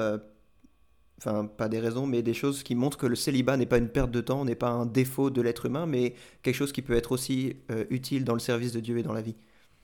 enfin 1.21 1.47
pas 1.47 1.69
des 1.69 1.79
raisons, 1.79 2.07
mais 2.07 2.23
des 2.23 2.35
choses 2.35 2.63
qui 2.63 2.75
montrent 2.75 2.97
que 2.97 3.07
le 3.07 3.17
célibat 3.17 3.57
n'est 3.57 3.67
pas 3.67 3.79
une 3.79 3.89
perte 3.89 4.11
de 4.11 4.21
temps, 4.21 4.45
n'est 4.45 4.55
pas 4.55 4.71
un 4.71 4.87
défaut 4.87 5.31
de 5.31 5.43
l'être 5.43 5.67
humain, 5.67 5.87
mais 5.87 6.15
quelque 6.43 6.55
chose 6.55 6.73
qui 6.73 6.83
peut 6.83 6.95
être 6.95 7.13
aussi 7.13 7.57
euh, 7.71 7.85
utile 7.91 8.25
dans 8.25 8.35
le 8.35 8.41
service 8.41 8.73
de 8.73 8.81
Dieu 8.81 8.99
et 8.99 9.03
dans 9.03 9.13
la 9.13 9.23
vie. 9.23 9.37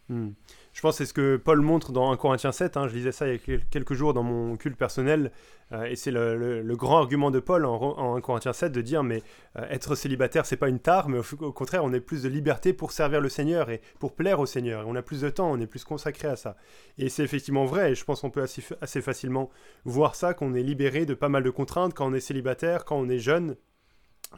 Hmm. 0.09 0.31
Je 0.77 0.83
pense 0.83 0.99
que 0.99 1.05
c'est 1.05 1.09
ce 1.09 1.15
que 1.15 1.37
Paul 1.39 1.63
montre 1.63 1.91
dans 1.91 2.13
1 2.13 2.19
Corinthiens 2.19 2.53
7. 2.53 2.77
Hein. 2.77 2.87
je 2.87 2.95
lisais 2.95 3.11
ça 3.11 3.27
il 3.27 3.33
y 3.33 3.55
a 3.55 3.59
quelques 3.71 3.95
jours 3.95 4.13
dans 4.13 4.23
mon 4.23 4.59
culte 4.59 4.77
personnel. 4.77 5.33
Euh, 5.73 5.85
et 5.85 5.97
c'est 5.97 6.11
le, 6.11 6.77
grand 6.77 6.99
argument 6.99 7.31
de 7.31 7.41
Paul 7.41 7.65
en, 7.65 8.15
1 8.15 8.21
Corinthiens 8.21 8.53
7 8.53 8.73
de 8.73 8.83
dire 8.83 9.03
mais 9.03 9.23
euh, 9.59 9.67
être 9.71 9.95
célibataire, 9.95 10.45
c'est 10.45 10.59
pas 10.59 10.69
une 10.69 10.79
tare, 10.79 11.09
mais 11.09 11.21
au, 11.41 11.53
contraire, 11.53 11.83
on 11.83 11.95
a 11.95 11.99
plus 11.99 12.25
de 12.25 12.29
liberté 12.29 12.75
pour 12.75 12.93
servir 12.93 13.23
le 13.23 13.31
Seigneur 13.31 13.71
et 13.71 13.81
pour 13.99 14.15
plaire 14.15 14.39
au 14.39 14.45
Seigneur. 14.45 14.85
on 14.87 14.95
a 14.97 15.01
plus 15.01 15.23
de 15.23 15.31
temps, 15.31 15.51
on 15.51 15.59
est 15.59 15.67
plus 15.67 15.83
consacré 15.83 16.29
à 16.29 16.37
ça. 16.37 16.59
Et 16.99 17.09
c'est 17.09 17.25
effectivement 17.25 17.65
vrai. 17.65 17.93
Et 17.93 17.95
je 17.95 18.05
pense 18.05 18.21
qu'on 18.21 18.31
peut 18.31 18.43
assez, 18.43 19.01
facilement 19.01 19.49
voir 19.87 20.15
ça, 20.15 20.35
qu'on 20.35 20.53
est 20.53 20.63
libéré 20.63 21.07
de 21.07 21.15
pas 21.15 21.31
mal 21.31 21.43
de 21.43 21.51
contraintes 21.51 21.95
quand 21.95 22.07
on 22.07 22.13
est 22.13 22.21
célibataire, 22.21 22.85
quand 22.85 22.99
on 22.99 23.09
est 23.09 23.19
jeune 23.19 23.57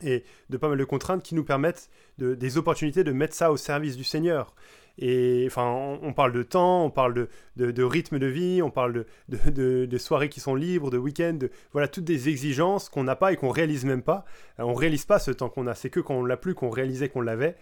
et 0.03 0.23
de 0.51 0.57
pas 0.57 0.69
mal 0.69 0.79
de 0.79 0.85
contraintes 0.85 1.25
qui 1.25 1.35
nous 1.35 1.45
permettent 1.45 1.91
de, 2.19 2.37
des 2.37 2.59
opportunités 2.59 3.03
de 3.03 3.11
mettre 3.11 3.35
ça 3.35 3.51
au 3.51 3.57
service 3.57 3.97
du 3.97 4.05
Seigneur. 4.05 4.55
Et 5.01 5.45
enfin, 5.47 5.99
on, 6.03 6.13
parle 6.13 6.33
de 6.33 6.43
temps, 6.43 6.85
on 6.85 6.91
parle 6.91 7.29
de, 7.57 7.71
de, 7.71 7.83
rythme 7.85 8.19
de 8.19 8.27
vie, 8.27 8.63
on 8.63 8.71
parle 8.71 9.05
de, 9.29 9.99
soirées 9.99 10.29
qui 10.29 10.41
sont 10.41 10.57
libres, 10.57 10.91
de 10.91 10.99
week-ends, 10.99 11.39
voilà, 11.73 11.87
toutes 11.87 12.05
des 12.05 12.29
exigences 12.29 12.89
qu'on 12.89 13.05
n'a 13.05 13.15
pas 13.15 13.33
et 13.33 13.37
qu'on 13.37 13.51
réalise 13.51 13.85
même 13.85 14.03
pas. 14.03 14.25
Euh, 14.59 14.65
on 14.65 14.75
réalise 14.75 15.05
pas 15.05 15.21
ce 15.21 15.31
temps 15.31 15.49
qu'on 15.49 15.69
a, 15.69 15.75
c'est 15.77 15.89
que 15.89 16.01
quand 16.01 16.15
on 16.15 16.25
l'a 16.25 16.37
plus 16.37 16.55
qu'on 16.55 16.71
réalisait 16.71 17.09
qu'on 17.09 17.21
l'avait. 17.21 17.55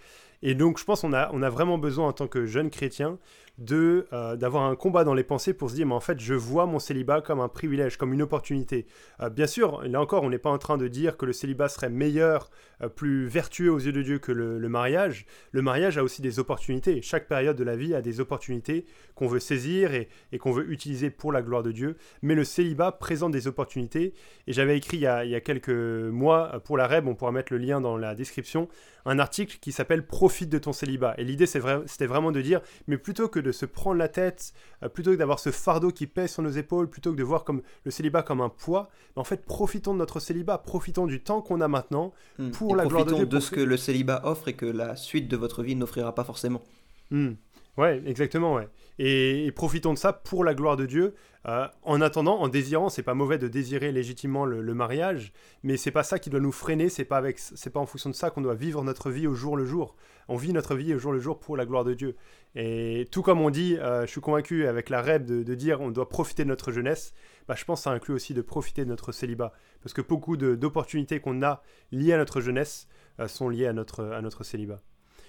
Et 0.42 0.54
donc, 0.54 0.78
je 0.78 0.84
pense 0.84 1.02
qu'on 1.02 1.12
a, 1.12 1.24
a 1.24 1.50
vraiment 1.50 1.76
besoin, 1.76 2.08
en 2.08 2.12
tant 2.12 2.26
que 2.26 2.46
jeune 2.46 2.70
chrétien, 2.70 3.18
de 3.58 4.06
euh, 4.12 4.36
d'avoir 4.36 4.64
un 4.64 4.76
combat 4.76 5.04
dans 5.04 5.14
les 5.14 5.24
pensées 5.24 5.54
pour 5.54 5.70
se 5.70 5.74
dire 5.76 5.86
mais 5.86 5.94
en 5.94 6.00
fait 6.00 6.20
je 6.20 6.34
vois 6.34 6.66
mon 6.66 6.78
célibat 6.78 7.22
comme 7.22 7.40
un 7.40 7.48
privilège 7.48 7.96
comme 7.96 8.12
une 8.12 8.22
opportunité. 8.22 8.86
Euh, 9.20 9.30
bien 9.30 9.46
sûr 9.46 9.82
là 9.82 10.00
encore 10.00 10.24
on 10.24 10.30
n'est 10.30 10.38
pas 10.38 10.50
en 10.50 10.58
train 10.58 10.76
de 10.76 10.88
dire 10.88 11.16
que 11.16 11.24
le 11.24 11.32
célibat 11.32 11.68
serait 11.68 11.88
meilleur 11.88 12.50
euh, 12.82 12.88
plus 12.88 13.26
vertueux 13.26 13.72
aux 13.72 13.78
yeux 13.78 13.92
de 13.92 14.02
Dieu 14.02 14.18
que 14.18 14.32
le, 14.32 14.68
mariage. 14.68 15.24
Le 15.52 15.62
mariage 15.62 15.96
a 15.96 16.02
aussi 16.02 16.20
des 16.20 16.38
opportunités. 16.38 17.00
Chaque 17.00 17.28
période 17.28 17.56
de 17.56 17.64
la 17.64 17.76
vie 17.76 17.94
a 17.94 18.02
des 18.02 18.20
opportunités 18.20 18.84
qu'on 19.14 19.28
veut 19.28 19.40
saisir 19.40 19.94
et, 19.94 20.08
et 20.32 20.38
qu'on 20.38 20.52
veut 20.52 20.70
utiliser 20.70 21.10
pour 21.10 21.32
la 21.32 21.40
gloire 21.40 21.62
de 21.62 21.72
Dieu. 21.72 21.96
Mais 22.20 22.34
le 22.34 22.44
célibat 22.44 22.92
présente 22.92 23.32
des 23.32 23.46
opportunités. 23.46 24.12
Et 24.46 24.52
j'avais 24.52 24.76
écrit 24.76 24.98
il 24.98 25.02
y, 25.02 25.06
a, 25.06 25.24
il 25.24 25.30
y, 25.30 25.34
a, 25.34 25.40
quelques 25.40 25.70
mois 25.70 26.60
pour 26.64 26.76
la 26.76 26.86
REB 26.86 27.06
on 27.06 27.14
pourra 27.14 27.32
mettre 27.32 27.52
le 27.52 27.58
lien 27.58 27.80
dans 27.80 27.96
la 27.96 28.14
description 28.14 28.68
un 29.06 29.18
article 29.18 29.58
qui 29.60 29.72
s'appelle 29.72 30.04
profite 30.04 30.50
de 30.50 30.58
ton 30.58 30.72
célibat 30.72 31.14
et 31.16 31.24
l'idée 31.24 31.46
c'était 31.46 32.06
vraiment 32.06 32.32
de 32.32 32.40
dire 32.40 32.60
mais 32.88 32.98
plutôt 32.98 33.28
que 33.28 33.38
de 33.46 33.52
se 33.52 33.64
prendre 33.64 33.96
la 33.96 34.08
tête, 34.08 34.52
euh, 34.82 34.88
plutôt 34.88 35.12
que 35.12 35.16
d'avoir 35.16 35.38
ce 35.38 35.50
fardeau 35.50 35.90
qui 35.90 36.06
pèse 36.06 36.32
sur 36.32 36.42
nos 36.42 36.50
épaules, 36.50 36.90
plutôt 36.90 37.12
que 37.12 37.16
de 37.16 37.22
voir 37.22 37.44
comme 37.44 37.62
le 37.84 37.90
célibat 37.90 38.22
comme 38.22 38.40
un 38.40 38.48
poids, 38.48 38.90
en 39.14 39.24
fait, 39.24 39.44
profitons 39.44 39.94
de 39.94 39.98
notre 39.98 40.20
célibat, 40.20 40.58
profitons 40.58 41.06
du 41.06 41.22
temps 41.22 41.40
qu'on 41.40 41.60
a 41.60 41.68
maintenant 41.68 42.12
hmm. 42.38 42.50
pour 42.50 42.76
la 42.76 42.86
gloire 42.86 43.04
de 43.04 43.14
Dieu. 43.14 43.26
de 43.26 43.40
ce 43.40 43.50
que 43.50 43.60
le 43.60 43.76
célibat 43.76 44.22
offre 44.24 44.48
et 44.48 44.54
que 44.54 44.66
la 44.66 44.96
suite 44.96 45.28
de 45.28 45.36
votre 45.36 45.62
vie 45.62 45.76
n'offrira 45.76 46.14
pas 46.14 46.24
forcément. 46.24 46.62
Hmm. 47.10 47.32
Ouais, 47.76 48.02
exactement, 48.06 48.54
ouais. 48.54 48.68
Et, 48.98 49.52
profitons 49.54 49.92
de 49.92 49.98
ça 49.98 50.12
pour 50.12 50.44
la 50.44 50.54
gloire 50.54 50.76
de 50.76 50.86
Dieu. 50.86 51.14
Euh, 51.48 51.68
en 51.84 52.00
attendant, 52.00 52.40
en 52.40 52.48
désirant, 52.48 52.88
c'est 52.88 53.04
pas 53.04 53.14
mauvais 53.14 53.38
de 53.38 53.46
désirer 53.46 53.92
légitimement 53.92 54.44
le, 54.44 54.74
mariage, 54.74 55.32
mais 55.62 55.76
c'est 55.76 55.92
pas 55.92 56.02
ça 56.02 56.18
qui 56.18 56.28
doit 56.28 56.40
nous 56.40 56.50
freiner. 56.50 56.88
C'est 56.88 57.04
pas 57.04 57.18
avec, 57.18 57.38
c'est 57.38 57.70
pas 57.70 57.78
en 57.78 57.86
fonction 57.86 58.10
de 58.10 58.14
ça 58.16 58.30
qu'on 58.30 58.40
doit 58.40 58.56
vivre 58.56 58.82
notre 58.82 59.10
vie 59.10 59.28
au 59.28 59.34
jour 59.34 59.56
le 59.56 59.64
jour. 59.64 59.94
On 60.28 60.36
vit 60.36 60.52
notre 60.52 60.74
vie 60.74 60.92
au 60.94 60.98
jour 60.98 61.12
le 61.12 61.20
jour 61.20 61.38
pour 61.38 61.56
la 61.56 61.64
gloire 61.64 61.84
de 61.84 61.94
Dieu. 61.94 62.16
Et 62.56 63.06
tout 63.12 63.22
comme 63.22 63.40
on 63.40 63.50
dit, 63.50 63.76
euh, 63.78 64.06
je 64.06 64.10
suis 64.10 64.20
convaincu 64.20 64.66
avec 64.66 64.90
la 64.90 65.00
rêve 65.00 65.24
de, 65.24 65.54
dire 65.54 65.80
on 65.80 65.90
doit 65.90 66.08
profiter 66.08 66.42
de 66.42 66.48
notre 66.48 66.72
jeunesse. 66.72 67.14
Bah, 67.46 67.54
je 67.56 67.64
pense 67.64 67.80
que 67.80 67.84
ça 67.84 67.90
inclut 67.90 68.14
aussi 68.14 68.34
de 68.34 68.42
profiter 68.42 68.84
de 68.84 68.88
notre 68.88 69.12
célibat, 69.12 69.52
parce 69.82 69.92
que 69.94 70.02
beaucoup 70.02 70.36
d'opportunités 70.36 71.20
qu'on 71.20 71.42
a 71.44 71.62
liées 71.92 72.12
à 72.12 72.18
notre 72.18 72.40
jeunesse 72.40 72.88
euh, 73.20 73.28
sont 73.28 73.48
liées 73.48 73.68
à 73.68 73.72
notre, 73.72 74.04
à 74.04 74.20
notre 74.20 74.42
célibat. 74.42 74.80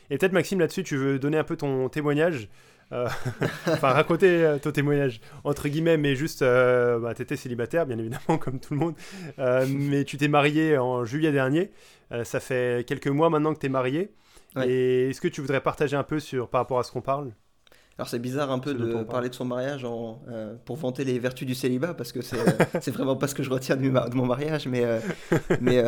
Et 0.09 0.17
peut-être 0.17 0.33
Maxime, 0.33 0.59
là-dessus, 0.59 0.83
tu 0.83 0.95
veux 0.95 1.19
donner 1.19 1.37
un 1.37 1.43
peu 1.43 1.57
ton 1.57 1.89
témoignage 1.89 2.49
enfin, 3.67 3.89
raconter 3.89 4.45
euh, 4.45 4.57
ton 4.59 4.71
témoignage, 4.71 5.19
entre 5.43 5.67
guillemets, 5.67 5.97
mais 5.97 6.15
juste, 6.15 6.41
euh, 6.41 6.99
bah, 6.99 7.13
tu 7.13 7.21
étais 7.21 7.35
célibataire, 7.35 7.85
bien 7.85 7.97
évidemment, 7.97 8.37
comme 8.39 8.59
tout 8.59 8.73
le 8.73 8.79
monde, 8.79 8.95
mais 9.67 10.03
tu 10.03 10.17
t'es 10.17 10.27
marié 10.27 10.77
en 10.77 11.05
juillet 11.05 11.31
dernier. 11.31 11.71
ça 12.23 12.39
fait 12.39 12.85
quelques 12.87 13.07
mois 13.07 13.29
maintenant 13.29 13.53
que 13.53 13.59
tu 13.59 13.65
es 13.65 13.69
marié. 13.69 14.11
Et 14.63 15.09
est-ce 15.09 15.21
que 15.21 15.27
tu 15.27 15.41
voudrais 15.41 15.61
partager 15.61 15.95
un 15.95 16.03
peu 16.03 16.19
sur, 16.19 16.49
par 16.49 16.61
rapport 16.61 16.79
à 16.79 16.83
ce 16.83 16.91
qu'on 16.91 17.01
parle? 17.01 17.31
Alors 17.99 18.09
c'est 18.09 18.19
bizarre 18.19 18.51
un 18.51 18.59
peu 18.59 18.75
de 18.75 19.03
parler 19.03 19.29
de 19.29 19.33
son 19.33 19.45
mariage 19.45 19.83
en, 19.83 20.21
pour 20.65 20.77
vanter 20.77 21.03
les 21.03 21.19
vertus 21.19 21.47
du 21.47 21.55
célibat 21.55 21.93
parce 21.93 22.11
que 22.11 22.21
c'est 22.21 22.91
vraiment 22.91 23.15
pas 23.15 23.27
ce 23.27 23.35
que 23.35 23.43
je 23.43 23.49
retiens 23.49 23.75
de, 23.75 23.89
mon 24.15 24.25
mariage 24.25 24.67
mais, 24.67 24.83
mais 25.61 25.83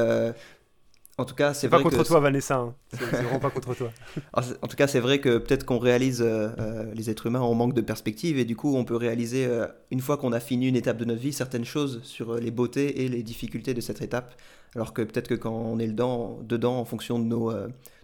en 1.20 1.26
tout 1.26 1.36
cas, 1.36 1.54
c'est 1.54 1.70
pas 1.70 1.82
contre 1.82 2.04
toi, 2.04 2.20
Vanessa. 2.20 2.56
Hein. 2.56 2.74
C'est 2.98 3.06
vraiment 3.06 3.40
pas 3.40 3.50
contre 3.50 3.76
toi. 3.76 3.92
en 4.34 4.68
tout 4.68 4.76
cas, 4.76 4.88
c'est 4.88 5.00
vrai 5.00 5.20
que 5.20 5.38
peut-être 5.38 5.66
qu'on 5.66 5.78
réalise 5.78 6.22
euh, 6.22 6.50
euh, 6.60 6.94
les 6.94 7.10
êtres 7.10 7.26
humains 7.26 7.42
en 7.42 7.54
manque 7.54 7.74
de 7.74 7.82
perspective 7.82 8.40
et 8.40 8.46
du 8.46 8.56
coup, 8.56 8.76
on 8.76 8.86
peut 8.86 8.96
réaliser 8.96 9.46
euh, 9.46 9.68
une 9.92 10.00
fois 10.00 10.18
qu'on 10.18 10.32
a 10.32 10.40
fini 10.40 10.68
une 10.68 10.76
étape 10.76 10.98
de 10.98 11.06
notre 11.06 11.20
vie 11.20 11.34
certaines 11.34 11.66
choses 11.66 12.02
sur 12.04 12.36
les 12.36 12.52
beautés 12.52 13.04
et 13.04 13.10
les 13.10 13.22
difficultés 13.22 13.74
de 13.74 13.82
cette 13.82 14.02
étape. 14.02 14.36
Alors 14.76 14.94
que 14.94 15.02
peut-être 15.02 15.28
que 15.28 15.36
quand 15.36 15.54
on 15.54 15.80
est 15.80 15.88
dedans, 15.88 16.40
dedans 16.44 16.78
en 16.78 16.86
fonction 16.86 17.20
de 17.20 17.26
nos, 17.26 17.52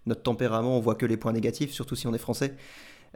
notre 0.05 0.23
tempérament, 0.23 0.77
on 0.77 0.81
voit 0.81 0.95
que 0.95 1.05
les 1.05 1.17
points 1.17 1.33
négatifs, 1.33 1.71
surtout 1.71 1.95
si 1.95 2.07
on 2.07 2.13
est 2.13 2.19
français. 2.19 2.55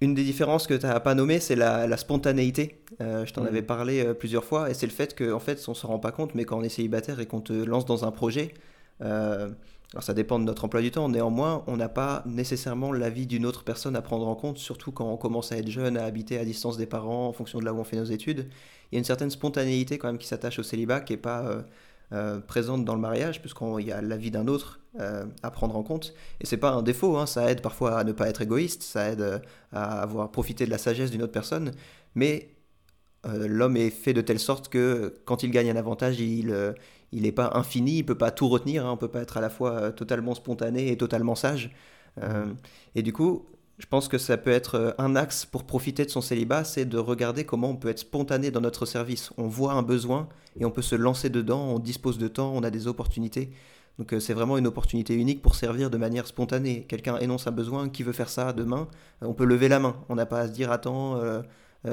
Une 0.00 0.14
des 0.14 0.22
différences 0.22 0.68
que 0.68 0.74
tu 0.74 0.86
n'as 0.86 1.00
pas 1.00 1.14
nommé, 1.14 1.40
c'est 1.40 1.56
la, 1.56 1.96
spontanéité. 1.96 2.80
Euh, 3.00 3.26
je 3.26 3.32
t'en 3.32 3.42
mm. 3.42 3.46
avais 3.48 3.62
parlé 3.62 4.04
euh, 4.04 4.14
plusieurs 4.14 4.44
fois, 4.44 4.70
et 4.70 4.74
c'est 4.74 4.86
le 4.86 4.92
fait 4.92 5.16
qu'en 5.16 5.36
en 5.36 5.40
fait, 5.40 5.62
on 5.66 5.72
ne 5.72 5.76
se 5.76 5.86
rend 5.86 5.98
pas 5.98 6.12
compte, 6.12 6.34
mais 6.34 6.44
quand 6.44 6.58
on 6.58 6.62
est 6.62 6.68
célibataire 6.68 7.18
et 7.18 7.26
qu'on 7.26 7.40
te 7.40 7.52
lance 7.52 7.84
dans 7.84 8.04
un 8.04 8.12
projet, 8.12 8.54
euh, 9.02 9.48
alors 9.92 10.02
ça 10.04 10.14
dépend 10.14 10.38
de 10.38 10.44
notre 10.44 10.64
emploi 10.64 10.82
du 10.82 10.92
temps, 10.92 11.08
néanmoins, 11.08 11.64
on 11.66 11.76
n'a 11.76 11.88
pas 11.88 12.22
nécessairement 12.26 12.92
l'avis 12.92 13.26
d'une 13.26 13.44
autre 13.44 13.64
personne 13.64 13.96
à 13.96 14.02
prendre 14.02 14.28
en 14.28 14.36
compte, 14.36 14.58
surtout 14.58 14.92
quand 14.92 15.10
on 15.10 15.16
commence 15.16 15.50
à 15.50 15.56
être 15.56 15.70
jeune, 15.70 15.96
à 15.96 16.04
habiter 16.04 16.38
à 16.38 16.44
distance 16.44 16.76
des 16.76 16.86
parents, 16.86 17.26
en 17.26 17.32
fonction 17.32 17.58
de 17.58 17.64
là 17.64 17.72
où 17.72 17.78
on 17.78 17.84
fait 17.84 17.96
nos 17.96 18.04
études. 18.04 18.48
Il 18.92 18.94
y 18.94 18.98
a 18.98 19.00
une 19.00 19.04
certaine 19.04 19.30
spontanéité 19.30 19.98
quand 19.98 20.08
même 20.08 20.18
qui 20.18 20.28
s'attache 20.28 20.60
au 20.60 20.62
célibat, 20.62 21.00
qui 21.00 21.14
n'est 21.14 21.18
pas 21.18 21.64
euh, 22.12 22.40
présente 22.40 22.86
dans 22.86 22.94
le 22.94 23.00
mariage, 23.00 23.40
puisqu'il 23.40 23.86
y 23.86 23.92
a 23.92 24.00
l'avis 24.00 24.30
d'un 24.30 24.48
autre 24.48 24.80
euh, 24.98 25.26
à 25.42 25.50
prendre 25.50 25.76
en 25.76 25.82
compte. 25.82 26.14
Et 26.40 26.46
c'est 26.46 26.56
pas 26.56 26.70
un 26.70 26.82
défaut, 26.82 27.18
hein, 27.18 27.26
ça 27.26 27.50
aide 27.50 27.60
parfois 27.60 27.98
à 27.98 28.04
ne 28.04 28.12
pas 28.12 28.30
être 28.30 28.40
égoïste, 28.40 28.82
ça 28.82 29.10
aide 29.10 29.20
euh, 29.20 29.38
à 29.72 30.00
avoir 30.00 30.30
profité 30.30 30.64
de 30.64 30.70
la 30.70 30.78
sagesse 30.78 31.10
d'une 31.10 31.22
autre 31.22 31.32
personne, 31.32 31.72
mais 32.14 32.50
l'homme 33.24 33.76
est 33.76 33.90
fait 33.90 34.14
de 34.14 34.22
telle 34.22 34.38
sorte 34.38 34.68
que 34.70 35.20
quand 35.26 35.42
il 35.42 35.50
gagne 35.50 35.68
un 35.68 35.76
avantage, 35.76 36.18
il 36.18 36.54
n'est 37.12 37.32
pas 37.32 37.50
infini, 37.54 37.98
il 37.98 38.06
peut 38.06 38.16
pas 38.16 38.30
tout 38.30 38.48
retenir, 38.48 38.86
hein, 38.86 38.92
on 38.92 38.96
peut 38.96 39.08
pas 39.08 39.20
être 39.20 39.36
à 39.36 39.42
la 39.42 39.50
fois 39.50 39.92
totalement 39.92 40.34
spontané 40.34 40.90
et 40.92 40.96
totalement 40.96 41.34
sage. 41.34 41.70
et 42.94 43.02
du 43.02 43.12
coup, 43.12 43.44
je 43.78 43.86
pense 43.86 44.08
que 44.08 44.18
ça 44.18 44.36
peut 44.36 44.50
être 44.50 44.74
euh, 44.74 44.90
un 44.98 45.14
axe 45.14 45.46
pour 45.46 45.64
profiter 45.64 46.04
de 46.04 46.10
son 46.10 46.20
célibat, 46.20 46.64
c'est 46.64 46.84
de 46.84 46.98
regarder 46.98 47.44
comment 47.44 47.70
on 47.70 47.76
peut 47.76 47.88
être 47.88 48.00
spontané 48.00 48.50
dans 48.50 48.60
notre 48.60 48.86
service. 48.86 49.30
On 49.38 49.46
voit 49.46 49.72
un 49.72 49.82
besoin 49.82 50.28
et 50.58 50.64
on 50.64 50.70
peut 50.70 50.82
se 50.82 50.96
lancer 50.96 51.30
dedans, 51.30 51.60
on 51.60 51.78
dispose 51.78 52.18
de 52.18 52.26
temps, 52.26 52.52
on 52.54 52.64
a 52.64 52.70
des 52.70 52.88
opportunités. 52.88 53.50
Donc 53.98 54.12
euh, 54.12 54.20
c'est 54.20 54.34
vraiment 54.34 54.58
une 54.58 54.66
opportunité 54.66 55.14
unique 55.14 55.42
pour 55.42 55.54
servir 55.54 55.90
de 55.90 55.96
manière 55.96 56.26
spontanée. 56.26 56.86
Quelqu'un 56.88 57.18
énonce 57.18 57.46
un 57.46 57.52
besoin, 57.52 57.88
qui 57.88 58.02
veut 58.02 58.12
faire 58.12 58.28
ça 58.28 58.52
demain, 58.52 58.88
euh, 59.22 59.26
on 59.26 59.34
peut 59.34 59.44
lever 59.44 59.68
la 59.68 59.78
main. 59.78 59.96
On 60.08 60.16
n'a 60.16 60.26
pas 60.26 60.40
à 60.40 60.46
se 60.48 60.52
dire 60.52 60.72
attends, 60.72 61.20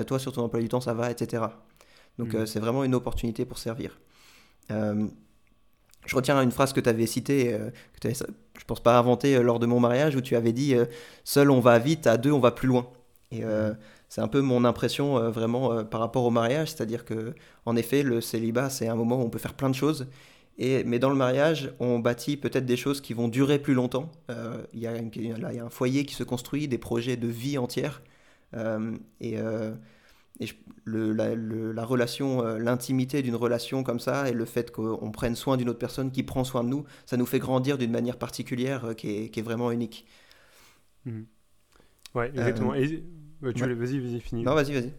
toi 0.07 0.19
sur 0.19 0.33
ton 0.33 0.43
emploi 0.43 0.59
du 0.61 0.69
temps 0.69 0.81
ça 0.81 0.93
va, 0.95 1.11
etc. 1.11 1.43
Donc 2.17 2.33
Mhm. 2.33 2.45
c'est 2.47 2.59
vraiment 2.59 2.83
une 2.83 2.95
opportunité 2.95 3.45
pour 3.45 3.59
servir. 3.59 3.99
Euh, 4.71 5.07
je 6.05 6.15
retiens 6.15 6.41
une 6.41 6.51
phrase 6.51 6.73
que 6.73 6.79
tu 6.79 6.89
avais 6.89 7.05
citée, 7.05 7.57
que 7.93 7.99
tu 7.99 8.07
avais, 8.07 8.17
je 8.59 8.65
pense 8.65 8.81
pas 8.81 8.97
inventée 8.97 9.35
euh, 9.35 9.41
lors 9.43 9.59
de 9.59 9.65
mon 9.65 9.79
mariage, 9.79 10.15
où 10.15 10.21
tu 10.21 10.35
avais 10.35 10.53
dit 10.53 10.75
euh, 10.75 10.85
Seul 11.23 11.51
on 11.51 11.59
va 11.59 11.79
vite, 11.79 12.07
à 12.07 12.17
deux 12.17 12.31
on 12.31 12.39
va 12.39 12.51
plus 12.51 12.67
loin. 12.67 12.87
Et 13.31 13.43
euh, 13.43 13.73
c'est 14.09 14.21
un 14.21 14.27
peu 14.27 14.41
mon 14.41 14.63
impression 14.65 15.17
euh, 15.17 15.29
vraiment 15.29 15.71
euh, 15.73 15.83
par 15.83 15.99
rapport 15.99 16.23
au 16.25 16.31
mariage, 16.31 16.69
c'est-à-dire 16.71 17.05
que 17.05 17.33
en 17.65 17.75
effet 17.75 18.03
le 18.03 18.21
célibat 18.21 18.69
c'est 18.69 18.87
un 18.87 18.95
moment 18.95 19.17
où 19.17 19.23
on 19.25 19.29
peut 19.29 19.39
faire 19.39 19.53
plein 19.55 19.69
de 19.69 19.75
choses, 19.75 20.07
et, 20.57 20.83
mais 20.85 20.99
dans 20.99 21.09
le 21.09 21.15
mariage 21.15 21.73
on 21.79 21.99
bâtit 21.99 22.37
peut-être 22.37 22.65
des 22.65 22.77
choses 22.77 23.01
qui 23.01 23.13
vont 23.13 23.27
durer 23.27 23.59
plus 23.59 23.73
longtemps. 23.73 24.11
Euh, 24.29 24.57
Il 24.73 24.79
y, 24.79 24.87
a 24.87 24.95
une- 24.97 25.11
là, 25.41 25.51
il 25.51 25.57
y 25.57 25.59
a 25.59 25.65
un 25.65 25.69
foyer 25.69 26.05
qui 26.05 26.15
se 26.15 26.23
construit, 26.23 26.67
des 26.67 26.77
projets 26.77 27.17
de 27.17 27.27
vie 27.27 27.57
entière, 27.57 28.01
et, 29.21 29.37
et 30.39 30.47
je- 30.47 30.55
le- 30.85 31.13
la, 31.13 31.35
le- 31.35 31.71
la 31.71 31.85
relation, 31.85 32.45
euh, 32.45 32.57
l'intimité 32.59 33.21
d'une 33.21 33.35
relation 33.35 33.83
comme 33.83 33.99
ça, 33.99 34.29
et 34.29 34.33
le 34.33 34.45
fait 34.45 34.71
qu'on 34.71 35.11
prenne 35.11 35.35
soin 35.35 35.57
d'une 35.57 35.69
autre 35.69 35.79
personne 35.79 36.11
qui 36.11 36.23
prend 36.23 36.43
soin 36.43 36.63
de 36.63 36.69
nous, 36.69 36.85
ça 37.05 37.17
nous 37.17 37.25
fait 37.25 37.39
grandir 37.39 37.77
d'une 37.77 37.91
manière 37.91 38.17
particulière 38.17 38.85
euh, 38.85 38.93
qui, 38.93 39.09
est, 39.25 39.29
qui 39.29 39.39
est 39.39 39.43
vraiment 39.43 39.71
unique. 39.71 40.05
Ouais, 42.13 42.29
exactement. 42.29 42.73
Et, 42.75 43.03
ouais, 43.41 43.53
tu 43.53 43.63
ouais. 43.63 43.73
vas-y, 43.73 43.99
vas-y, 43.99 44.19
finis. 44.19 44.43
Non, 44.43 44.55
vas-y, 44.55 44.73
vas-y. 44.73 44.93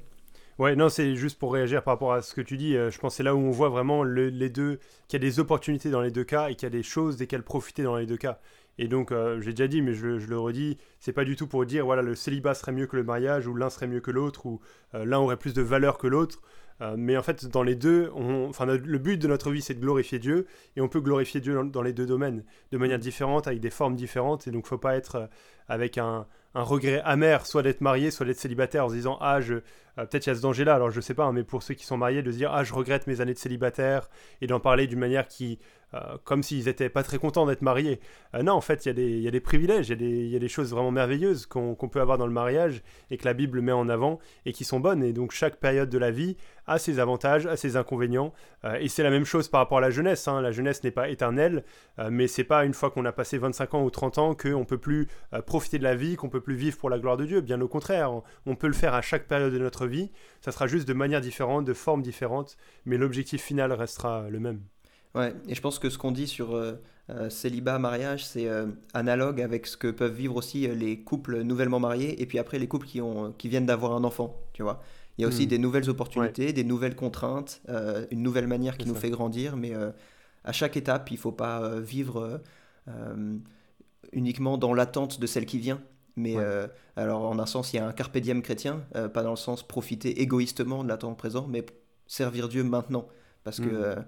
Ouais, 0.59 0.75
non, 0.75 0.89
c'est 0.89 1.17
juste 1.17 1.39
pour 1.39 1.53
réagir 1.53 1.83
par 1.83 1.95
rapport 1.95 2.15
à 2.15 2.23
ce 2.23 2.35
que 2.35 2.41
tu 2.41 2.57
dis. 2.57 2.77
euh, 2.77 2.91
je 2.91 2.99
pense 2.99 3.13
que 3.13 3.17
c'est 3.19 3.23
là 3.23 3.35
où 3.35 3.39
on 3.39 3.51
voit 3.51 3.69
vraiment 3.69 4.03
le- 4.03 4.31
les 4.31 4.49
deux, 4.49 4.79
qu'il 5.09 5.23
y 5.23 5.23
a 5.25 5.29
des 5.29 5.39
opportunités 5.39 5.91
dans 5.91 6.01
les 6.01 6.11
deux 6.11 6.25
cas 6.25 6.49
et 6.49 6.55
qu'il 6.55 6.65
y 6.65 6.67
a 6.67 6.71
des 6.71 6.83
choses 6.83 7.17
desquelles 7.19 7.43
profiter 7.43 7.83
dans 7.83 7.97
les 7.97 8.07
deux 8.07 8.17
cas. 8.17 8.41
Et 8.79 8.89
donc, 8.89 9.11
euh, 9.11 9.41
j'ai 9.41 9.53
déjà 9.53 9.69
dit, 9.69 9.83
mais 9.83 9.95
je, 9.95 10.07
le 10.07 10.39
redis, 10.39 10.77
c'est 11.01 11.13
pas 11.13 11.25
du 11.25 11.37
tout 11.37 11.47
pour 11.47 11.65
dire, 11.65 11.85
voilà, 11.85 12.03
le 12.03 12.15
célibat 12.15 12.55
serait 12.55 12.73
mieux 12.73 12.87
que 12.87 12.97
le 12.97 13.05
mariage, 13.05 13.47
ou 13.47 13.55
l'un 13.55 13.71
serait 13.71 13.87
mieux 13.87 14.01
que 14.01 14.11
l'autre, 14.11 14.47
ou 14.47 14.61
euh, 14.95 15.05
l'un 15.05 15.19
aurait 15.19 15.39
plus 15.39 15.55
de 15.55 15.63
valeur 15.63 15.99
que 15.99 16.07
l'autre. 16.07 16.43
Euh, 16.83 16.95
mais 16.99 17.17
en 17.17 17.23
fait, 17.23 17.47
dans 17.47 17.63
les 17.63 17.75
deux, 17.75 18.11
on- 18.15 18.49
enfin, 18.49 18.67
le 18.67 18.99
but 18.99 19.17
de 19.17 19.27
notre 19.29 19.51
vie, 19.51 19.63
c'est 19.63 19.75
de 19.75 19.81
glorifier 19.81 20.19
Dieu, 20.19 20.47
et 20.77 20.81
on 20.81 20.89
peut 20.89 21.01
glorifier 21.01 21.41
Dieu 21.41 21.55
dans, 21.55 21.65
dans 21.65 21.83
les 21.83 21.93
deux 21.95 22.07
domaines, 22.07 22.45
de 22.73 22.79
manière 22.79 22.99
différente, 22.99 23.47
avec 23.47 23.61
des 23.61 23.71
formes 23.71 23.97
différentes. 23.97 24.47
Et 24.47 24.51
donc, 24.51 24.67
faut 24.67 24.77
pas 24.79 24.95
être 24.97 25.17
euh, 25.17 25.27
avec 25.69 25.97
un, 25.99 26.27
un 26.55 26.63
regret 26.63 27.01
amer, 27.05 27.47
soit 27.47 27.63
d'être 27.63 27.81
marié, 27.81 28.11
soit 28.11 28.27
d'être 28.27 28.39
célibataire, 28.39 28.85
en 28.87 28.89
se 28.91 28.95
disant, 28.95 29.17
ah, 29.21 29.41
je, 29.41 29.55
euh, 29.55 29.61
peut-être 29.97 30.27
il 30.27 30.31
y 30.31 30.33
a 30.33 30.35
ce 30.37 30.43
danger-là, 30.43 30.75
alors 30.75 30.91
je 30.91 31.01
sais 31.01 31.15
pas, 31.15 31.25
hein, 31.25 31.33
mais 31.33 31.45
pour 31.45 31.63
ceux 31.63 31.75
qui 31.75 31.87
sont 31.87 31.97
mariés, 31.97 32.23
de 32.23 32.31
se 32.31 32.37
dire 32.37 32.53
Ah, 32.53 32.63
je 32.65 32.75
regrette 32.75 33.07
mes 33.07 33.21
années 33.23 33.33
de 33.35 33.39
célibataire, 33.39 34.09
et 34.43 34.47
d'en 34.47 34.61
parler 34.61 34.87
d'une 34.87 34.99
manière 34.99 35.29
qui, 35.29 35.59
euh, 35.95 35.99
comme 36.25 36.43
s'ils 36.43 36.69
étaient 36.69 36.89
pas 36.91 37.03
très 37.03 37.19
contents 37.19 37.47
d'être 37.47 37.63
mariés. 37.63 38.01
Non, 38.43 38.53
en 38.53 38.61
fait, 38.61 38.85
il 38.85 38.89
y, 38.89 38.91
a 38.91 38.95
des- 38.95 39.11
il 39.11 39.21
y 39.23 39.29
a 39.29 39.31
des 39.31 39.41
privilèges, 39.41 39.89
il 39.89 39.91
y, 39.91 39.93
a 39.93 39.97
des- 39.97 40.25
il 40.27 40.29
y 40.29 40.37
a 40.37 40.39
des 40.39 40.49
choses 40.49 40.71
vraiment 40.71 40.91
merveilleuses 40.91 41.47
qu'on 41.47 41.75
qu'on 41.75 41.89
peut 41.89 42.01
avoir 42.01 42.19
dans 42.19 42.27
le 42.27 42.33
mariage, 42.33 42.83
et 43.11 43.17
que 43.19 43.25
la 43.25 43.35
Bible 43.35 43.61
met 43.61 43.73
en 43.73 43.89
avant, 43.89 44.19
et 44.45 44.53
qui 44.53 44.65
sont 44.65 44.81
bonnes. 44.81 45.03
Et 45.03 45.13
donc, 45.13 45.33
chaque 45.33 45.57
période 45.57 45.89
de 45.91 45.99
la 45.99 46.11
vie 46.11 46.37
a 46.67 46.79
ses 46.79 46.99
avantages, 46.99 47.47
a 47.47 47.57
ses 47.57 47.77
inconvénients. 47.77 48.33
Euh, 48.65 48.77
et 48.81 48.89
c'est 48.89 49.03
la 49.03 49.11
même 49.11 49.25
chose 49.25 49.49
par 49.49 49.61
rapport 49.61 49.79
à 49.79 49.81
la 49.81 49.91
jeunesse. 49.91 50.27
hein. 50.29 50.41
La 50.41 50.53
jeunesse 50.53 50.83
n'est 50.83 50.91
pas 50.91 51.09
éternelle, 51.09 51.65
euh, 51.99 52.09
mais 52.11 52.27
c'est 52.27 52.45
pas 52.45 52.65
une 52.65 52.75
fois 52.75 52.91
qu'on 52.91 53.05
a 53.05 53.13
passé 53.13 53.39
25 53.39 53.75
ans 53.75 53.85
ou 53.85 53.91
30 53.91 54.19
ans 54.19 54.35
qu'on 54.35 54.65
peut 54.65 54.79
plus 54.79 55.09
euh, 55.33 55.43
profiter 55.43 55.79
de 55.79 55.85
la 55.85 55.95
vie, 55.95 56.17
qu'on 56.17 56.29
peut 56.29 56.41
plus 56.41 56.57
vivre 56.57 56.77
pour 56.77 56.91
la 56.91 56.99
gloire 56.99 57.17
de 57.17 57.25
Dieu. 57.25 57.41
Bien 57.41 57.61
au 57.61 57.69
contraire, 57.69 58.11
on, 58.47 58.57
peut 58.57 58.67
le 58.67 58.73
faire 58.73 58.95
à 58.95 59.03
chaque 59.03 59.27
période 59.27 59.53
de 59.53 59.59
notre 59.59 59.87
vie. 59.87 60.11
Ça 60.41 60.53
sera 60.53 60.67
juste 60.67 60.89
de 60.89 60.95
manière 60.95 61.21
différente, 61.21 61.65
de 61.65 61.75
forme 61.75 62.03
différente, 62.03 62.57
mais 62.85 62.97
l'objectif 62.97 63.43
final 63.43 63.73
restera 63.73 64.29
le 64.31 64.41
même. 64.41 64.61
Ouais, 65.15 65.35
et 65.49 65.55
je 65.55 65.61
pense 65.61 65.79
que 65.79 65.89
ce 65.89 65.99
qu'on 65.99 66.13
dit 66.13 66.27
sur 66.27 66.55
euh, 66.55 66.75
célibat, 67.31 67.79
mariage, 67.79 68.25
c'est 68.25 68.49
analogue 68.93 69.41
avec 69.41 69.67
ce 69.67 69.77
que 69.77 69.89
peuvent 69.89 70.13
vivre 70.13 70.37
aussi 70.37 70.67
les 70.69 71.01
couples 71.01 71.43
nouvellement 71.43 71.81
mariés 71.81 72.21
et 72.21 72.27
puis 72.27 72.39
après 72.39 72.59
les 72.59 72.69
couples 72.69 72.87
qui, 72.87 73.01
ont, 73.01 73.33
qui 73.33 73.49
viennent 73.49 73.67
d'avoir 73.67 73.93
un 73.93 74.05
enfant, 74.05 74.39
tu 74.53 74.63
vois. 74.63 74.83
Il 75.19 75.23
y 75.23 75.25
a 75.25 75.29
aussi 75.29 75.47
Hmm. 75.47 75.49
des 75.49 75.59
nouvelles 75.59 75.89
opportunités, 75.91 76.53
des 76.53 76.65
nouvelles 76.65 76.97
contraintes, 76.97 77.63
euh, 77.69 78.07
une 78.11 78.23
nouvelle 78.23 78.47
manière 78.47 78.77
qui 78.79 78.87
nous 78.89 78.95
ça. 78.95 79.01
fait 79.01 79.11
grandir, 79.11 79.57
mais 79.57 79.75
euh, 79.75 79.91
à 80.45 80.53
chaque 80.53 80.77
étape, 80.77 81.11
il 81.11 81.15
ne 81.15 81.19
faut 81.21 81.33
pas 81.33 81.63
euh, 81.63 81.81
vivre 81.81 82.41
euh, 82.89 83.39
uniquement 84.13 84.59
dans 84.59 84.75
l'attente 84.75 85.21
de 85.21 85.27
celle 85.27 85.47
qui 85.47 85.59
vient. 85.59 85.81
Mais 86.17 86.37
Ouais. 86.37 86.45
alors, 86.97 87.23
en 87.25 87.39
un 87.39 87.47
sens, 87.47 87.73
il 87.73 87.77
y 87.77 87.79
a 87.79 87.87
un 87.87 87.93
carpe 87.93 88.17
diem 88.19 88.43
chrétien, 88.43 88.85
pas 89.13 89.23
dans 89.23 89.31
le 89.31 89.37
sens 89.37 89.67
profiter 89.67 90.23
égoïstement 90.23 90.83
de 90.83 90.89
l'attente 90.89 91.19
présent, 91.19 91.47
mais 91.49 91.65
servir 92.07 92.49
Dieu 92.49 92.65
maintenant. 92.65 93.07
Parce 93.45 93.61
que 93.61 93.97
Hmm. 93.97 94.05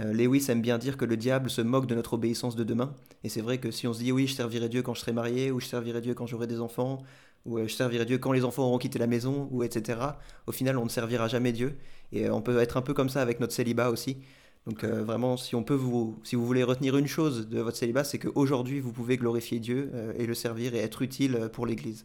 Euh, 0.00 0.12
Lewis 0.12 0.46
aime 0.48 0.60
bien 0.62 0.78
dire 0.78 0.96
que 0.96 1.04
le 1.04 1.16
diable 1.16 1.50
se 1.50 1.60
moque 1.60 1.86
de 1.86 1.94
notre 1.94 2.14
obéissance 2.14 2.56
de 2.56 2.64
demain. 2.64 2.94
Et 3.24 3.28
c'est 3.28 3.40
vrai 3.40 3.58
que 3.58 3.70
si 3.70 3.86
on 3.86 3.92
se 3.92 4.00
dit 4.00 4.12
oui, 4.12 4.26
je 4.26 4.34
servirai 4.34 4.68
Dieu 4.68 4.82
quand 4.82 4.94
je 4.94 5.00
serai 5.00 5.12
marié, 5.12 5.50
ou 5.50 5.60
je 5.60 5.66
servirai 5.66 6.00
Dieu 6.00 6.14
quand 6.14 6.26
j'aurai 6.26 6.46
des 6.46 6.60
enfants, 6.60 7.02
ou 7.46 7.58
euh, 7.58 7.66
je 7.66 7.74
servirai 7.74 8.04
Dieu 8.04 8.18
quand 8.18 8.32
les 8.32 8.44
enfants 8.44 8.64
auront 8.64 8.78
quitté 8.78 8.98
la 8.98 9.06
maison, 9.06 9.48
ou 9.50 9.62
etc., 9.64 10.00
au 10.46 10.52
final, 10.52 10.76
on 10.78 10.84
ne 10.84 10.90
servira 10.90 11.28
jamais 11.28 11.52
Dieu. 11.52 11.76
Et 12.12 12.26
euh, 12.26 12.34
on 12.34 12.42
peut 12.42 12.58
être 12.58 12.76
un 12.76 12.82
peu 12.82 12.94
comme 12.94 13.08
ça 13.08 13.22
avec 13.22 13.40
notre 13.40 13.52
célibat 13.52 13.90
aussi. 13.90 14.18
Donc 14.66 14.84
euh, 14.84 15.02
vraiment, 15.02 15.36
si 15.38 15.54
on 15.54 15.62
peut 15.64 15.74
vous, 15.74 16.18
si 16.24 16.36
vous 16.36 16.44
voulez 16.46 16.62
retenir 16.62 16.96
une 16.96 17.06
chose 17.06 17.48
de 17.48 17.60
votre 17.60 17.76
célibat, 17.76 18.04
c'est 18.04 18.18
qu'aujourd'hui, 18.18 18.80
vous 18.80 18.92
pouvez 18.92 19.16
glorifier 19.16 19.60
Dieu 19.60 19.90
euh, 19.94 20.12
et 20.18 20.26
le 20.26 20.34
servir 20.34 20.74
et 20.74 20.78
être 20.78 21.00
utile 21.00 21.48
pour 21.52 21.64
l'Église. 21.64 22.04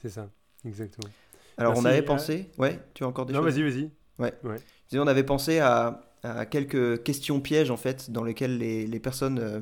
C'est 0.00 0.08
ça, 0.08 0.30
exactement. 0.64 1.12
Alors 1.58 1.76
on 1.76 1.84
avait 1.84 2.02
pensé, 2.02 2.50
ouais, 2.58 2.80
tu 2.94 3.04
as 3.04 3.08
encore 3.08 3.26
des 3.26 3.34
Non, 3.34 3.42
choses? 3.42 3.58
vas-y, 3.58 3.62
vas-y. 3.62 3.90
Je 4.18 4.48
disais, 4.88 5.00
on 5.00 5.06
avait 5.06 5.22
pensé 5.24 5.58
à, 5.58 6.00
à 6.22 6.46
quelques 6.46 7.02
questions 7.02 7.40
pièges 7.40 7.70
en 7.70 7.76
fait 7.76 8.10
dans 8.10 8.22
lesquelles 8.22 8.58
les, 8.58 8.86
les 8.86 9.00
personnes 9.00 9.38
euh, 9.38 9.60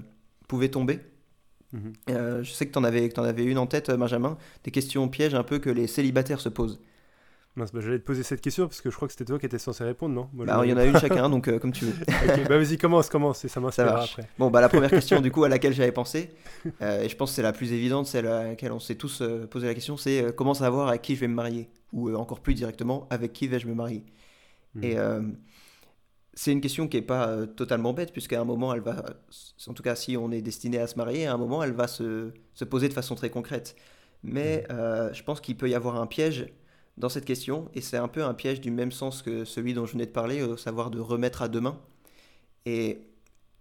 pouvaient 0.49 0.69
tomber. 0.69 1.01
Mhm. 1.73 1.93
Euh, 2.11 2.43
je 2.43 2.51
sais 2.51 2.67
que 2.67 2.73
tu 2.73 2.79
en, 2.79 2.83
t'en 2.83 3.25
avais 3.25 3.45
une 3.45 3.59
en 3.59 3.67
tête, 3.67 3.91
euh, 3.91 3.97
Benjamin, 3.97 4.37
des 4.65 4.71
questions 4.71 5.09
pièges 5.09 5.35
un 5.35 5.45
peu 5.45 5.59
que 5.59 5.71
les 5.71 5.87
célibataires 5.87 6.41
se 6.41 6.49
posent. 6.49 6.81
Mince, 7.57 7.73
bah, 7.73 7.81
J'allais 7.81 7.99
te 7.99 8.05
poser 8.05 8.23
cette 8.23 8.41
question 8.41 8.67
parce 8.67 8.81
que 8.81 8.91
je 8.91 8.97
crois 8.97 9.09
que 9.09 9.13
c'était 9.13 9.25
toi 9.25 9.39
qui 9.39 9.47
étais 9.47 9.59
censé 9.59 9.83
répondre, 9.85 10.15
non? 10.15 10.29
Bah, 10.33 10.61
il 10.65 10.71
y 10.71 10.73
en 10.73 10.77
a 10.77 10.85
une 10.85 10.99
chacun, 10.99 11.29
donc 11.29 11.49
euh, 11.49 11.59
comme 11.59 11.73
tu 11.73 11.85
veux. 11.85 11.95
Bah 12.49 12.59
vas-y, 12.59 12.79
commence, 12.79 13.09
commence, 13.09 13.45
et 13.45 13.49
ça 13.49 13.61
m'inspirera 13.61 13.93
marche. 13.93 14.13
après. 14.13 14.29
Bon, 14.39 14.51
bah, 14.51 14.61
la 14.61 14.69
première 14.69 14.91
question 14.91 15.21
du 15.21 15.31
coup 15.31 15.45
à 15.45 15.49
laquelle 15.49 15.73
j'avais 15.73 15.93
pensé, 15.93 16.31
et 16.81 17.09
je 17.09 17.17
pense 17.17 17.31
que 17.31 17.37
c'est 17.37 17.43
la 17.43 17.53
plus 17.53 17.73
évidente, 17.73 18.07
celle 18.07 18.27
à 18.27 18.45
laquelle 18.49 18.73
on 18.73 18.81
s'est 18.81 18.95
tous 18.95 19.23
posé 19.51 19.67
la 19.67 19.75
question, 19.75 19.97
c'est 19.97 20.35
comment 20.37 20.55
savoir 20.55 20.89
à 20.89 20.99
qui 20.99 21.15
je 21.15 21.21
vais 21.21 21.29
me 21.29 21.35
marier? 21.35 21.69
Ou 21.93 22.15
encore 22.15 22.41
plus 22.41 22.55
directement, 22.55 23.09
avec 23.11 23.33
qui 23.33 23.49
vais-je 23.49 23.67
me 23.67 23.75
marier? 23.75 24.05
Mhm. 24.75 24.85
Et 24.85 24.97
c'est 26.35 26.53
une 26.53 26.61
question 26.61 26.89
qui 26.89 26.97
n'est 26.97 27.03
pas 27.03 27.29
euh, 27.29 27.47
totalement 27.47 27.93
bête, 27.93 28.13
puisqu'à 28.13 28.41
un 28.41 28.45
moment, 28.45 28.73
elle 28.75 28.81
va, 28.81 29.05
en 29.67 29.75
tout 29.75 29.83
cas 29.83 29.95
si 29.95 30.17
on 30.17 30.31
est 30.31 30.43
destiné 30.43 30.79
à 30.79 30.87
se 30.87 30.97
marier, 30.97 31.27
à 31.27 31.35
un 31.35 31.39
moment, 31.39 31.63
elle 31.63 31.73
va 31.73 31.89
se, 31.89 32.33
se 32.55 32.65
poser 32.65 32.89
de 32.89 32.95
façon 32.95 33.15
très 33.15 33.31
concrète. 33.31 33.77
Mais 34.23 34.65
euh, 34.71 35.13
je 35.13 35.23
pense 35.23 35.41
qu'il 35.41 35.57
peut 35.57 35.69
y 35.69 35.75
avoir 35.75 36.01
un 36.01 36.07
piège 36.07 36.47
dans 36.97 37.09
cette 37.09 37.25
question, 37.25 37.71
et 37.75 37.81
c'est 37.81 37.97
un 37.97 38.09
peu 38.09 38.23
un 38.25 38.35
piège 38.35 38.61
du 38.61 38.71
même 38.71 38.93
sens 38.93 39.23
que 39.23 39.45
celui 39.45 39.75
dont 39.75 39.87
je 39.87 39.93
venais 39.93 40.07
de 40.07 40.13
parler, 40.13 40.43
au 40.43 40.57
savoir 40.57 40.91
de 40.91 41.01
remettre 41.01 41.43
à 41.43 41.49
demain. 41.49 41.81
Et 42.67 43.09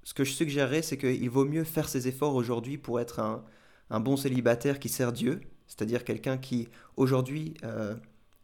ce 0.03 0.13
que 0.13 0.23
je 0.23 0.33
suggérerais, 0.33 0.81
c'est 0.81 0.97
qu'il 0.97 1.29
vaut 1.29 1.45
mieux 1.45 1.63
faire 1.63 1.87
ses 1.87 2.07
efforts 2.07 2.35
aujourd'hui 2.35 2.77
pour 2.77 2.99
être 2.99 3.19
un, 3.19 3.43
un 3.89 3.99
bon 3.99 4.17
célibataire 4.17 4.79
qui 4.79 4.89
sert 4.89 5.11
Dieu, 5.11 5.41
c'est-à-dire 5.67 6.03
quelqu'un 6.03 6.37
qui 6.37 6.67
aujourd'hui 6.97 7.53
euh, 7.63 7.95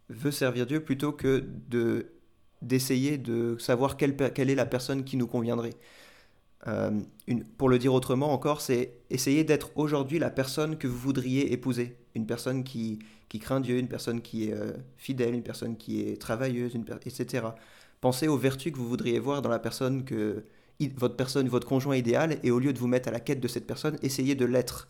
veut 0.10 0.32
servir 0.32 0.66
Dieu 0.66 0.84
plutôt 0.84 1.12
que 1.12 1.44
de 1.70 2.15
d'essayer 2.66 3.18
de 3.18 3.58
savoir 3.60 3.96
quelle, 3.96 4.16
quelle 4.34 4.50
est 4.50 4.56
la 4.56 4.66
personne 4.66 5.04
qui 5.04 5.18
nous 5.18 5.28
conviendrait. 5.28 5.76
Euh, 6.68 7.00
pour 7.58 7.70
le 7.70 7.78
dire 7.78 7.94
autrement 7.94 8.34
encore, 8.34 8.60
c'est 8.60 8.94
essayer 9.10 9.44
d'être 9.44 9.72
aujourd'hui 9.76 10.18
la 10.18 10.32
personne 10.32 10.78
que 10.78 10.88
vous 10.88 10.98
voudriez 10.98 11.54
épouser. 11.54 11.96
Une 12.16 12.26
personne 12.26 12.64
qui, 12.64 13.00
qui 13.30 13.40
craint 13.40 13.60
Dieu, 13.60 13.78
une 13.78 13.88
personne 13.88 14.22
qui 14.22 14.50
est 14.50 14.54
euh, 14.54 14.74
fidèle, 14.98 15.36
une 15.36 15.44
personne 15.44 15.78
qui 15.78 16.02
est 16.02 16.20
travailleuse, 16.20 16.76
etc. 17.06 17.48
Pensez 18.02 18.28
aux 18.28 18.38
vertus 18.38 18.74
que 18.74 18.78
vous 18.78 18.88
voudriez 18.88 19.20
voir 19.20 19.42
dans 19.42 19.50
la 19.50 19.60
personne 19.60 20.04
que 20.04 20.44
votre 20.98 21.16
personne, 21.16 21.48
votre 21.48 21.68
conjoint 21.68 21.96
idéal, 21.96 22.38
et 22.44 22.52
au 22.52 22.60
lieu 22.60 22.74
de 22.74 22.80
vous 22.80 22.88
mettre 22.88 23.10
à 23.10 23.12
la 23.12 23.20
quête 23.20 23.40
de 23.40 23.48
cette 23.48 23.68
personne, 23.68 23.98
essayez 24.02 24.36
de 24.36 24.46
l'être. 24.46 24.90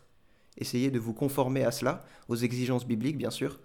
Essayez 0.58 0.90
de 0.90 0.98
vous 0.98 1.12
conformer 1.12 1.64
à 1.64 1.70
cela, 1.70 2.04
aux 2.28 2.36
exigences 2.36 2.86
bibliques 2.86 3.18
bien 3.18 3.30
sûr. 3.30 3.60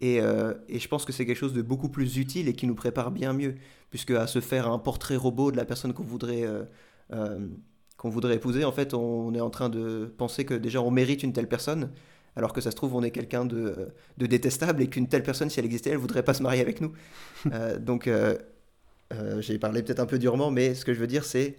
Et, 0.00 0.20
euh, 0.20 0.54
et 0.68 0.78
je 0.78 0.88
pense 0.88 1.04
que 1.04 1.12
c'est 1.12 1.24
quelque 1.24 1.38
chose 1.38 1.54
de 1.54 1.62
beaucoup 1.62 1.88
plus 1.88 2.16
utile 2.18 2.48
et 2.48 2.52
qui 2.52 2.66
nous 2.66 2.74
prépare 2.74 3.10
bien 3.10 3.32
mieux, 3.32 3.54
puisque 3.90 4.10
à 4.10 4.26
se 4.26 4.40
faire 4.40 4.68
un 4.68 4.78
portrait 4.78 5.16
robot 5.16 5.50
de 5.50 5.56
la 5.56 5.64
personne 5.64 5.92
qu'on 5.94 6.04
voudrait, 6.04 6.44
euh, 6.44 6.64
euh, 7.12 7.46
qu'on 7.96 8.10
voudrait 8.10 8.36
épouser, 8.36 8.64
en 8.64 8.72
fait, 8.72 8.94
on 8.94 9.34
est 9.34 9.40
en 9.40 9.50
train 9.50 9.68
de 9.68 10.12
penser 10.18 10.44
que 10.44 10.54
déjà 10.54 10.82
on 10.82 10.90
mérite 10.90 11.22
une 11.22 11.32
telle 11.32 11.48
personne, 11.48 11.90
alors 12.36 12.52
que 12.52 12.60
ça 12.60 12.70
se 12.70 12.76
trouve 12.76 12.94
on 12.94 13.02
est 13.02 13.10
quelqu'un 13.10 13.46
de, 13.46 13.88
de 14.18 14.26
détestable 14.26 14.82
et 14.82 14.88
qu'une 14.88 15.08
telle 15.08 15.22
personne, 15.22 15.48
si 15.48 15.58
elle 15.58 15.66
existait, 15.66 15.90
elle 15.90 15.96
voudrait 15.98 16.24
pas 16.24 16.34
se 16.34 16.42
marier 16.42 16.60
avec 16.60 16.82
nous. 16.82 16.92
Donc, 17.80 18.10
j'ai 19.40 19.58
parlé 19.58 19.82
peut-être 19.82 20.00
un 20.00 20.06
peu 20.06 20.18
durement, 20.18 20.50
mais 20.50 20.74
ce 20.74 20.84
que 20.84 20.92
je 20.92 21.00
veux 21.00 21.06
dire, 21.06 21.24
c'est 21.24 21.56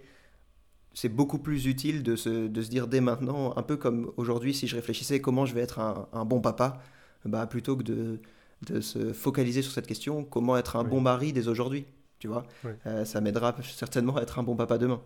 c'est 0.94 1.08
beaucoup 1.08 1.38
plus 1.38 1.66
utile 1.66 2.02
de 2.02 2.16
se, 2.16 2.48
de 2.48 2.62
se 2.62 2.68
dire 2.70 2.88
dès 2.88 3.00
maintenant, 3.00 3.56
un 3.56 3.62
peu 3.62 3.76
comme 3.76 4.12
aujourd'hui, 4.16 4.52
si 4.52 4.66
je 4.66 4.74
réfléchissais 4.74 5.20
comment 5.20 5.46
je 5.46 5.54
vais 5.54 5.60
être 5.60 5.78
un, 5.78 6.08
un 6.12 6.24
bon 6.24 6.40
papa, 6.40 6.80
bah, 7.24 7.46
plutôt 7.46 7.76
que 7.76 7.82
de, 7.82 8.20
de 8.66 8.80
se 8.80 9.12
focaliser 9.12 9.62
sur 9.62 9.72
cette 9.72 9.86
question, 9.86 10.24
comment 10.24 10.56
être 10.56 10.76
un 10.76 10.84
Oui. 10.84 10.90
bon 10.90 11.00
mari 11.00 11.32
dès 11.32 11.48
aujourd'hui, 11.48 11.86
tu 12.18 12.28
vois, 12.28 12.44
Oui. 12.64 12.72
Euh, 12.86 13.04
ça 13.04 13.20
m'aidera 13.20 13.54
certainement 13.62 14.16
à 14.16 14.22
être 14.22 14.38
un 14.38 14.42
bon 14.42 14.56
papa 14.56 14.78
demain. 14.78 15.00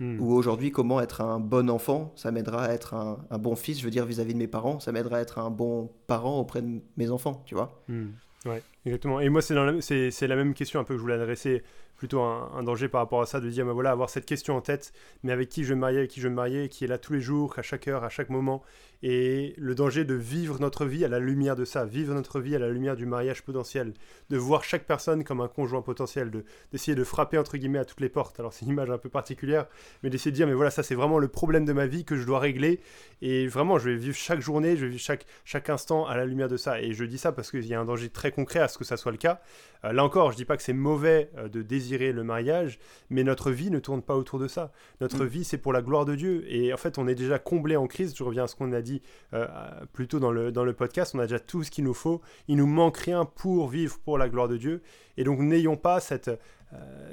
Hmm. 0.00 0.20
Ou 0.20 0.32
aujourd'hui, 0.32 0.70
comment 0.70 1.00
être 1.00 1.20
un 1.22 1.40
bon 1.40 1.68
enfant, 1.68 2.12
ça 2.14 2.30
m'aidera 2.30 2.66
à 2.66 2.72
être 2.72 2.94
un, 2.94 3.18
un 3.30 3.38
bon 3.38 3.56
fils, 3.56 3.80
je 3.80 3.84
veux 3.84 3.90
dire 3.90 4.06
vis-à-vis 4.06 4.32
de 4.32 4.38
mes 4.38 4.46
parents, 4.46 4.78
ça 4.78 4.92
m'aidera 4.92 5.16
à 5.16 5.20
être 5.20 5.38
un 5.40 5.50
bon 5.50 5.90
parent 6.06 6.38
auprès 6.38 6.62
de 6.62 6.80
mes 6.96 7.10
enfants, 7.10 7.42
tu 7.46 7.54
vois. 7.54 7.82
Hmm. 7.88 8.10
Ouais. 8.46 8.62
Exactement. 8.86 9.20
Et 9.20 9.28
moi, 9.28 9.42
c'est 9.42 9.54
la, 9.54 10.36
même 10.36 10.54
question 10.54 10.80
un 10.80 10.84
peu 10.84 10.94
que 10.94 10.98
je 10.98 11.02
voulais 11.02 11.14
adresser 11.14 11.62
plutôt 11.98 12.22
un, 12.22 12.62
danger 12.62 12.88
par 12.88 13.00
rapport 13.00 13.20
à 13.20 13.26
ça, 13.26 13.40
de 13.40 13.50
dire, 13.50 13.66
bah 13.66 13.72
voilà, 13.72 13.90
avoir 13.90 14.08
cette 14.08 14.24
question 14.24 14.56
en 14.56 14.60
tête, 14.60 14.92
mais 15.24 15.32
avec 15.32 15.48
qui 15.48 15.64
je 15.64 15.70
vais 15.70 15.74
me 15.74 15.80
marier, 15.80 15.98
avec 15.98 16.10
qui 16.10 16.20
je 16.20 16.26
vais 16.26 16.30
me 16.30 16.36
marier, 16.36 16.68
qui 16.68 16.84
est 16.84 16.86
là 16.86 16.96
tous 16.96 17.12
les 17.12 17.20
jours, 17.20 17.54
à 17.58 17.62
chaque 17.62 17.88
heure, 17.88 18.04
à 18.04 18.08
chaque 18.08 18.30
moment, 18.30 18.62
et 19.02 19.54
le 19.58 19.74
danger 19.74 20.04
de 20.04 20.14
vivre 20.14 20.58
notre 20.60 20.84
vie 20.84 21.04
à 21.04 21.08
la 21.08 21.18
lumière 21.18 21.56
de 21.56 21.64
ça, 21.64 21.84
vivre 21.84 22.14
notre 22.14 22.40
vie 22.40 22.56
à 22.56 22.58
la 22.58 22.68
lumière 22.68 22.96
du 22.96 23.04
mariage 23.04 23.42
potentiel, 23.42 23.92
de 24.30 24.36
voir 24.36 24.64
chaque 24.64 24.84
personne 24.84 25.24
comme 25.24 25.40
un 25.40 25.48
conjoint 25.48 25.82
potentiel, 25.82 26.30
d'essayer 26.72 26.94
de, 26.94 27.04
frapper 27.04 27.38
entre 27.38 27.56
guillemets 27.56 27.78
à 27.78 27.84
toutes 27.84 28.00
les 28.00 28.08
portes. 28.08 28.38
Alors 28.38 28.52
c'est 28.52 28.64
une 28.64 28.72
image 28.72 28.90
un 28.90 28.98
peu 28.98 29.08
particulière, 29.08 29.66
mais 30.02 30.10
d'essayer 30.10 30.30
de 30.30 30.36
dire, 30.36 30.46
mais 30.46 30.54
voilà, 30.54 30.70
ça 30.70 30.82
c'est 30.82 30.94
vraiment 30.94 31.18
le 31.18 31.28
problème 31.28 31.64
de 31.64 31.72
ma 31.72 31.86
vie 31.86 32.04
que 32.04 32.16
je 32.16 32.24
dois 32.24 32.38
régler, 32.38 32.80
et 33.22 33.48
vraiment, 33.48 33.78
je 33.78 33.90
vais 33.90 33.96
vivre 33.96 34.16
chaque 34.16 34.40
journée, 34.40 34.76
je 34.76 34.84
vais 34.84 34.90
vivre 34.90 35.02
chaque, 35.02 35.26
chaque 35.44 35.68
instant 35.68 36.06
à 36.06 36.16
la 36.16 36.26
lumière 36.26 36.48
de 36.48 36.56
ça, 36.56 36.80
et 36.80 36.92
je 36.92 37.04
dis 37.04 37.18
ça 37.18 37.32
parce 37.32 37.50
qu'il 37.50 37.66
y 37.66 37.74
a 37.74 37.80
un 37.80 37.84
danger 37.84 38.08
très 38.08 38.30
concret 38.30 38.60
à 38.60 38.68
ce 38.68 38.78
que 38.78 38.84
ça 38.84 38.96
soit 38.96 39.12
le 39.12 39.18
cas. 39.18 39.40
Euh, 39.84 39.92
là 39.92 40.04
encore, 40.04 40.32
je 40.32 40.36
dis 40.36 40.44
pas 40.44 40.56
que 40.56 40.62
c'est 40.62 40.72
mauvais 40.72 41.30
euh, 41.36 41.48
de 41.48 41.62
désirer 41.62 41.87
le 41.96 42.22
mariage, 42.24 42.78
mais 43.08 43.24
notre 43.24 43.50
vie 43.50 43.70
ne 43.70 43.78
tourne 43.78 44.02
pas 44.02 44.16
autour 44.16 44.38
de 44.38 44.48
ça. 44.48 44.72
Notre 45.00 45.24
mm. 45.24 45.28
vie, 45.28 45.44
c'est 45.44 45.58
pour 45.58 45.72
la 45.72 45.80
gloire 45.80 46.04
de 46.04 46.14
Dieu. 46.14 46.44
Et 46.48 46.72
en 46.72 46.76
fait, 46.76 46.98
on 46.98 47.08
est 47.08 47.14
déjà 47.14 47.38
comblé 47.38 47.76
en 47.76 47.86
Christ. 47.86 48.16
Je 48.16 48.22
reviens 48.22 48.44
à 48.44 48.46
ce 48.46 48.56
qu'on 48.56 48.72
a 48.72 48.82
dit 48.82 49.00
euh, 49.32 49.46
plus 49.92 50.08
tôt 50.08 50.18
dans 50.18 50.32
le, 50.32 50.52
dans 50.52 50.64
le 50.64 50.72
podcast. 50.74 51.14
On 51.14 51.20
a 51.20 51.26
déjà 51.26 51.40
tout 51.40 51.62
ce 51.62 51.70
qu'il 51.70 51.84
nous 51.84 51.94
faut. 51.94 52.20
Il 52.48 52.56
nous 52.56 52.66
manque 52.66 52.98
rien 52.98 53.24
pour 53.24 53.68
vivre 53.68 53.98
pour 54.04 54.18
la 54.18 54.28
gloire 54.28 54.48
de 54.48 54.56
Dieu. 54.56 54.82
Et 55.16 55.24
donc, 55.24 55.38
n'ayons 55.38 55.76
pas 55.76 56.00
cette, 56.00 56.30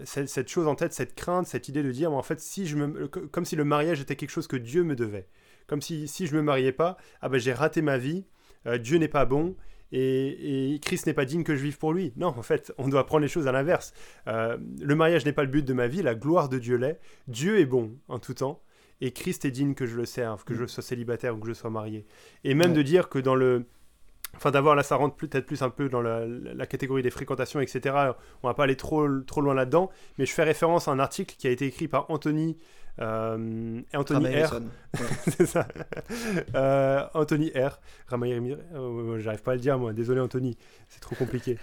cette, 0.03 0.49
chose 0.49 0.67
en 0.67 0.75
tête, 0.75 0.93
cette 0.93 1.15
crainte, 1.15 1.47
cette 1.47 1.69
idée 1.69 1.83
de 1.83 1.91
dire, 1.91 2.11
en 2.11 2.23
fait, 2.23 2.39
si 2.39 2.65
je 2.65 2.75
me, 2.75 3.07
comme 3.07 3.45
si 3.45 3.55
le 3.55 3.63
mariage 3.63 4.01
était 4.01 4.15
quelque 4.15 4.31
chose 4.31 4.47
que 4.47 4.57
Dieu 4.57 4.83
me 4.83 4.95
devait. 4.95 5.27
Comme 5.67 5.81
si, 5.81 6.07
si 6.07 6.27
je 6.27 6.35
me 6.35 6.41
mariais 6.41 6.73
pas, 6.73 6.97
ah 7.21 7.29
ben 7.29 7.39
j'ai 7.39 7.53
raté 7.53 7.81
ma 7.81 7.97
vie, 7.97 8.25
Dieu 8.79 8.97
n'est 8.97 9.07
pas 9.07 9.25
bon, 9.25 9.55
et, 9.97 10.79
Christ 10.81 11.07
n'est 11.07 11.13
pas 11.13 11.25
digne 11.25 11.43
que 11.43 11.55
je 11.55 11.63
vive 11.63 11.77
pour 11.77 11.93
lui. 11.93 12.13
Non, 12.17 12.27
en 12.27 12.41
fait, 12.41 12.73
on 12.77 12.87
doit 12.87 13.05
prendre 13.05 13.21
les 13.21 13.27
choses 13.27 13.47
à 13.47 13.51
l'inverse. 13.51 13.93
Euh, 14.27 14.57
le 14.81 14.95
mariage 14.95 15.25
n'est 15.25 15.33
pas 15.33 15.43
le 15.43 15.49
but 15.49 15.65
de 15.65 15.73
ma 15.73 15.87
vie, 15.87 16.01
la 16.01 16.15
gloire 16.15 16.49
de 16.49 16.59
Dieu 16.59 16.75
l'est. 16.75 16.99
Dieu 17.27 17.59
est 17.59 17.65
bon 17.65 17.97
en 18.09 18.19
tout 18.19 18.33
temps, 18.33 18.61
et 18.99 19.11
Christ 19.11 19.45
est 19.45 19.51
digne 19.51 19.73
que 19.73 19.85
je 19.85 19.95
le 19.95 20.05
serve, 20.05 20.43
que 20.43 20.53
je 20.53 20.65
sois 20.65 20.83
célibataire 20.83 21.35
ou 21.35 21.39
que 21.39 21.47
je 21.47 21.53
sois 21.53 21.69
marié. 21.69 22.05
Et 22.43 22.53
même 22.55 22.73
de 22.73 22.81
dire 22.81 23.09
que 23.09 23.19
dans 23.19 23.35
le... 23.35 23.65
Enfin, 24.35 24.51
d'avoir 24.51 24.75
là, 24.75 24.83
ça 24.83 24.97
rentre 24.97 25.15
peut-être 25.15 25.45
plus 25.45 25.61
un 25.61 25.69
peu 25.69 25.87
dans 25.87 26.01
la, 26.01 26.65
catégorie 26.65 27.01
des 27.01 27.09
fréquentations, 27.09 27.61
etc. 27.61 27.95
On 28.43 28.47
va 28.49 28.53
pas 28.53 28.65
aller 28.65 28.75
trop, 28.75 29.07
trop 29.21 29.39
loin 29.39 29.53
là-dedans, 29.53 29.89
mais 30.17 30.25
je 30.25 30.33
fais 30.33 30.43
référence 30.43 30.89
à 30.89 30.91
un 30.91 30.99
article 30.99 31.35
qui 31.37 31.47
a 31.47 31.51
été 31.51 31.65
écrit 31.65 31.87
par 31.87 32.11
Anthony 32.11 32.57
euh, 32.99 33.81
Anthony 33.93 34.43
R. 34.43 34.59
c'est 35.27 35.45
ça. 35.45 35.67
Euh, 36.55 37.05
Anthony 37.13 37.51
R. 37.51 37.79
Euh, 38.13 39.19
j'arrive 39.19 39.41
pas 39.41 39.51
à 39.51 39.55
le 39.55 39.61
dire, 39.61 39.77
moi. 39.77 39.93
Désolé, 39.93 40.21
Anthony. 40.21 40.57
C'est 40.89 41.01
trop 41.01 41.15
compliqué. 41.15 41.57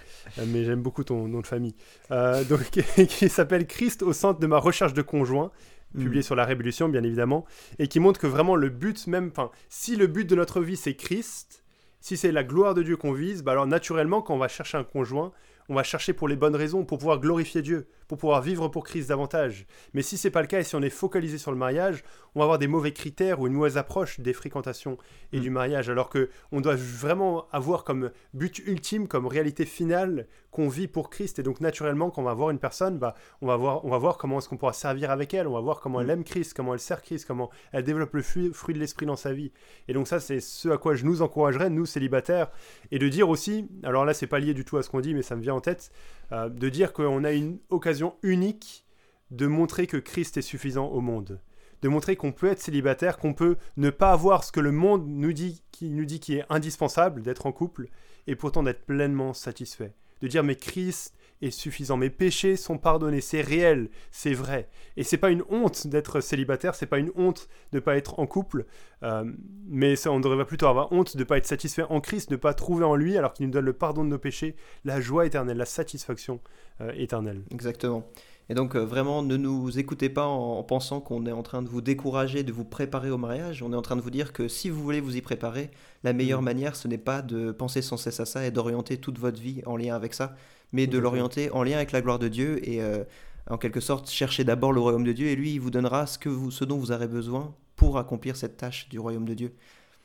mais 0.47 0.65
j'aime 0.65 0.83
beaucoup 0.83 1.05
ton 1.05 1.29
nom 1.29 1.41
de 1.41 1.47
famille. 1.47 1.75
donc, 2.11 2.71
qui 3.09 3.29
s'appelle 3.29 3.67
Christ 3.67 4.03
au 4.03 4.13
centre 4.13 4.41
de 4.41 4.47
ma 4.47 4.59
recherche 4.59 4.95
de 4.95 5.03
conjoint 5.03 5.51
publié 5.95 6.21
hmm. 6.21 6.23
sur 6.23 6.37
la 6.37 6.47
Révolution, 6.47 6.89
bien 6.89 7.03
évidemment, 7.03 7.45
et 7.79 7.87
qui 7.87 8.01
montre 8.01 8.19
que 8.19 8.27
vraiment 8.27 8.57
le 8.57 8.71
but 8.71 9.07
même, 9.09 9.31
enfin, 9.31 9.51
si 9.69 9.95
le 9.95 10.07
but 10.07 10.27
de 10.27 10.35
notre 10.35 10.63
vie 10.63 10.77
c'est 10.77 10.95
Christ, 10.95 11.63
si 12.01 12.17
c'est 12.17 12.33
la 12.33 12.45
gloire 12.45 12.75
de 12.75 12.83
Dieu 12.83 12.97
qu'on 12.97 13.13
vise, 13.13 13.43
bah 13.43 13.53
alors 13.53 13.67
naturellement, 13.67 14.23
quand 14.23 14.35
on 14.35 14.39
va 14.39 14.49
chercher 14.49 14.79
un 14.79 14.85
conjoint, 14.85 15.33
on 15.73 15.75
va 15.75 15.85
chercher 15.85 16.13
pour 16.13 16.29
les 16.29 16.37
bonnes 16.37 16.55
raisons, 16.55 16.85
pour 16.85 16.99
pouvoir 16.99 17.19
glorifier 17.19 17.63
Dieu, 17.63 17.87
pour 18.07 18.19
pouvoir 18.19 18.43
vivre 18.43 18.69
pour 18.69 18.85
Christ 18.85 19.09
davantage. 19.09 19.65
Mais 19.95 20.03
si 20.03 20.19
c'est 20.19 20.31
pas 20.31 20.43
le 20.43 20.47
cas 20.47 20.61
et 20.61 20.65
si 20.65 20.77
on 20.77 20.83
est 20.83 20.91
focalisé 20.91 21.39
sur 21.39 21.51
le 21.51 21.57
mariage, 21.57 22.05
on 22.35 22.41
va 22.41 22.45
avoir 22.45 22.59
des 22.59 22.67
mauvais 22.67 22.93
critères 22.93 23.41
ou 23.41 23.47
une 23.47 23.55
mauvaise 23.55 23.79
approche 23.79 24.21
des 24.21 24.35
fréquentations 24.35 24.99
et 25.33 25.39
mm. 25.39 25.41
du 25.41 25.49
mariage, 25.49 25.89
alors 25.89 26.11
que 26.11 26.29
on 26.51 26.61
doit 26.61 26.77
vraiment 26.77 27.47
avoir 27.53 27.85
comme 27.85 28.11
but 28.35 28.59
ultime, 28.59 29.09
comme 29.09 29.27
réalité 29.27 29.65
finale 29.65 30.27
qu'on 30.51 30.69
vit 30.69 30.89
pour 30.89 31.09
Christ. 31.09 31.39
Et 31.39 31.43
donc 31.43 31.63
naturellement, 31.63 32.11
quand 32.11 32.21
on 32.21 32.27
va 32.27 32.35
voir 32.35 32.51
une 32.51 32.59
personne, 32.59 32.99
bah, 32.99 33.15
on 33.41 33.47
va 33.47 33.57
voir, 33.57 33.83
on 33.87 33.89
va 33.89 33.97
voir 33.97 34.19
comment 34.19 34.39
est-ce 34.39 34.51
qu'on 34.51 34.59
pourra 34.59 34.75
servir 34.75 35.11
avec 35.11 35.33
elle, 35.33 35.49
on 35.49 35.55
va 35.55 35.61
voir 35.61 35.81
comment 35.81 36.03
elle 36.03 36.09
mm. 36.09 36.11
aime 36.11 36.25
Christ, 36.25 36.53
comment 36.53 36.75
elle 36.75 36.81
sert 36.81 37.01
Christ, 37.01 37.25
comment 37.27 37.49
elle 37.73 37.85
développe 37.85 38.13
le 38.13 38.21
fruit 38.23 38.75
de 38.75 38.79
l'esprit 38.79 39.07
dans 39.07 39.17
sa 39.17 39.33
vie. 39.33 39.53
Et 39.89 39.95
donc 39.95 40.07
ça, 40.07 40.21
c'est 40.21 40.41
ce 40.41 40.69
à 40.69 40.77
quoi 40.77 40.95
je 40.97 41.07
nous 41.07 41.23
encouragerais, 41.23 41.71
nous 41.71 41.87
célibataires, 41.87 42.51
et 42.91 42.99
de 42.99 43.09
dire 43.09 43.31
aussi, 43.31 43.71
alors 43.85 44.05
là, 44.05 44.13
c'est 44.13 44.27
pas 44.27 44.39
lié 44.39 44.53
du 44.53 44.67
tout 44.67 44.77
à 44.77 44.83
ce 44.83 44.91
qu'on 44.91 45.01
dit, 45.01 45.15
mais 45.15 45.23
ça 45.23 45.35
me 45.35 45.41
vient 45.41 45.55
en 45.55 45.62
tête, 45.63 45.91
euh, 46.33 46.51
de 46.51 46.69
dire 46.69 46.93
qu'on 46.93 47.25
a 47.25 47.33
une 47.33 47.59
occasion 47.71 48.15
unique 48.23 48.85
de 49.31 49.47
montrer 49.47 49.87
que 49.87 49.97
Christ 49.97 50.37
est 50.37 50.43
suffisant 50.43 50.89
au 50.89 51.01
monde 51.01 51.41
de 51.83 51.89
montrer 51.89 52.17
qu'on 52.17 52.33
peut 52.33 52.47
être 52.47 52.61
célibataire, 52.61 53.19
qu'on 53.19 53.35
peut 53.35 53.57
ne 53.77 53.91
pas 53.91 54.13
avoir 54.13 54.45
ce 54.45 54.53
que 54.53 54.61
le 54.61 54.73
monde 54.73 55.05
nous 55.07 55.33
dit 55.33 55.63
qui 55.73 55.91
nous 55.91 56.05
dit 56.05 56.21
qui 56.21 56.37
est 56.37 56.45
indispensable 56.49 57.23
d'être 57.23 57.47
en 57.47 57.53
couple 57.53 57.89
et 58.27 58.37
pourtant 58.37 58.63
d'être 58.63 58.87
pleinement 58.87 59.35
satisfait. 59.35 59.93
De 60.23 60.29
dire 60.29 60.45
mais 60.45 60.55
Christ 60.55 61.15
est 61.43 61.51
suffisant, 61.51 61.97
mes 61.97 62.11
péchés 62.11 62.57
sont 62.57 62.79
pardonnés, 62.79 63.21
c'est 63.21 63.41
réel, 63.41 63.91
c'est 64.11 64.33
vrai. 64.33 64.69
Et 64.97 65.05
c'est 65.05 65.19
pas 65.19 65.31
une 65.31 65.43
honte 65.51 65.87
d'être 65.87 66.21
célibataire, 66.21 66.75
c'est 66.75 66.87
pas 66.87 66.99
une 66.99 67.11
honte 67.17 67.49
de 67.73 67.79
ne 67.79 67.81
pas 67.81 67.97
être 67.97 68.19
en 68.19 68.27
couple, 68.27 68.65
euh, 69.03 69.25
mais 69.67 69.97
ça, 69.97 70.11
on 70.11 70.21
devrait 70.21 70.45
plutôt 70.45 70.67
avoir 70.67 70.93
honte 70.93 71.17
de 71.17 71.21
ne 71.21 71.25
pas 71.25 71.39
être 71.39 71.47
satisfait 71.47 71.85
en 71.89 72.01
Christ, 72.01 72.31
de 72.31 72.35
ne 72.35 72.41
pas 72.41 72.55
trouver 72.55 72.85
en 72.85 72.95
lui, 72.95 73.19
alors 73.19 73.33
qu'il 73.33 73.47
nous 73.47 73.53
donne 73.53 73.65
le 73.65 73.73
pardon 73.73 74.05
de 74.05 74.09
nos 74.09 74.19
péchés, 74.19 74.57
la 74.85 75.01
joie 75.01 75.27
éternelle, 75.27 75.57
la 75.57 75.67
satisfaction 75.67 76.41
euh, 76.81 76.93
éternelle. 76.97 77.43
Exactement. 77.51 78.05
Et 78.49 78.55
donc 78.55 78.75
euh, 78.75 78.85
vraiment, 78.85 79.23
ne 79.23 79.37
nous 79.37 79.79
écoutez 79.79 80.09
pas 80.09 80.27
en, 80.27 80.63
pensant 80.63 81.01
qu'on 81.01 81.27
est 81.27 81.33
en 81.33 81.43
train 81.43 81.63
de 81.63 81.69
vous 81.69 81.81
décourager, 81.81 82.43
de 82.43 82.53
vous 82.53 82.65
préparer 82.65 83.11
au 83.11 83.19
mariage. 83.19 83.63
On 83.63 83.73
est 83.73 83.77
en 83.77 83.83
train 83.83 83.97
de 83.97 84.01
vous 84.01 84.11
dire 84.11 84.33
que 84.33 84.49
si 84.49 84.69
vous 84.69 84.83
voulez 84.83 85.01
vous 85.01 85.17
y 85.17 85.21
préparer, 85.21 85.71
la 86.03 86.13
meilleure 86.13 86.43
mm. 86.43 86.45
manière, 86.45 86.77
ce 86.77 86.89
n'est 86.89 86.99
pas 86.99 87.23
de 87.23 87.53
penser 87.53 87.83
sans 87.83 87.97
cesse 87.97 88.21
à 88.21 88.27
ça 88.27 88.45
et 88.45 88.51
d'orienter 88.51 88.99
toute 88.99 89.19
votre 89.19 89.41
vie 89.41 89.63
en 89.65 89.77
lien 89.77 89.95
avec 89.95 90.13
ça, 90.13 90.35
mais 90.73 90.87
de 90.87 90.99
l'orienter 90.99 91.51
en 91.51 91.63
lien 91.63 91.77
avec 91.77 91.93
la 91.93 92.01
gloire 92.01 92.19
de 92.19 92.29
Dieu 92.29 92.67
et 92.69 92.83
euh, 92.83 93.05
en 93.49 93.59
quelque 93.59 93.81
sorte 93.81 94.11
chercher 94.11 94.45
d'abord 94.45 94.73
le 94.73 94.81
royaume 94.81 95.05
de 95.05 95.13
Dieu 95.13 95.29
et 95.29 95.37
lui, 95.37 95.55
il 95.55 95.61
vous 95.61 95.71
donnera 95.71 96.07
ce, 96.07 96.19
que 96.19 96.29
vous, 96.29 96.51
ce 96.51 96.65
dont 96.65 96.79
vous 96.79 96.93
aurez 96.93 97.09
besoin 97.09 97.55
pour 97.77 97.99
accomplir 97.99 98.37
cette 98.37 98.57
tâche 98.57 98.89
du 98.89 98.99
royaume 98.99 99.25
de 99.25 99.35
Dieu. 99.35 99.55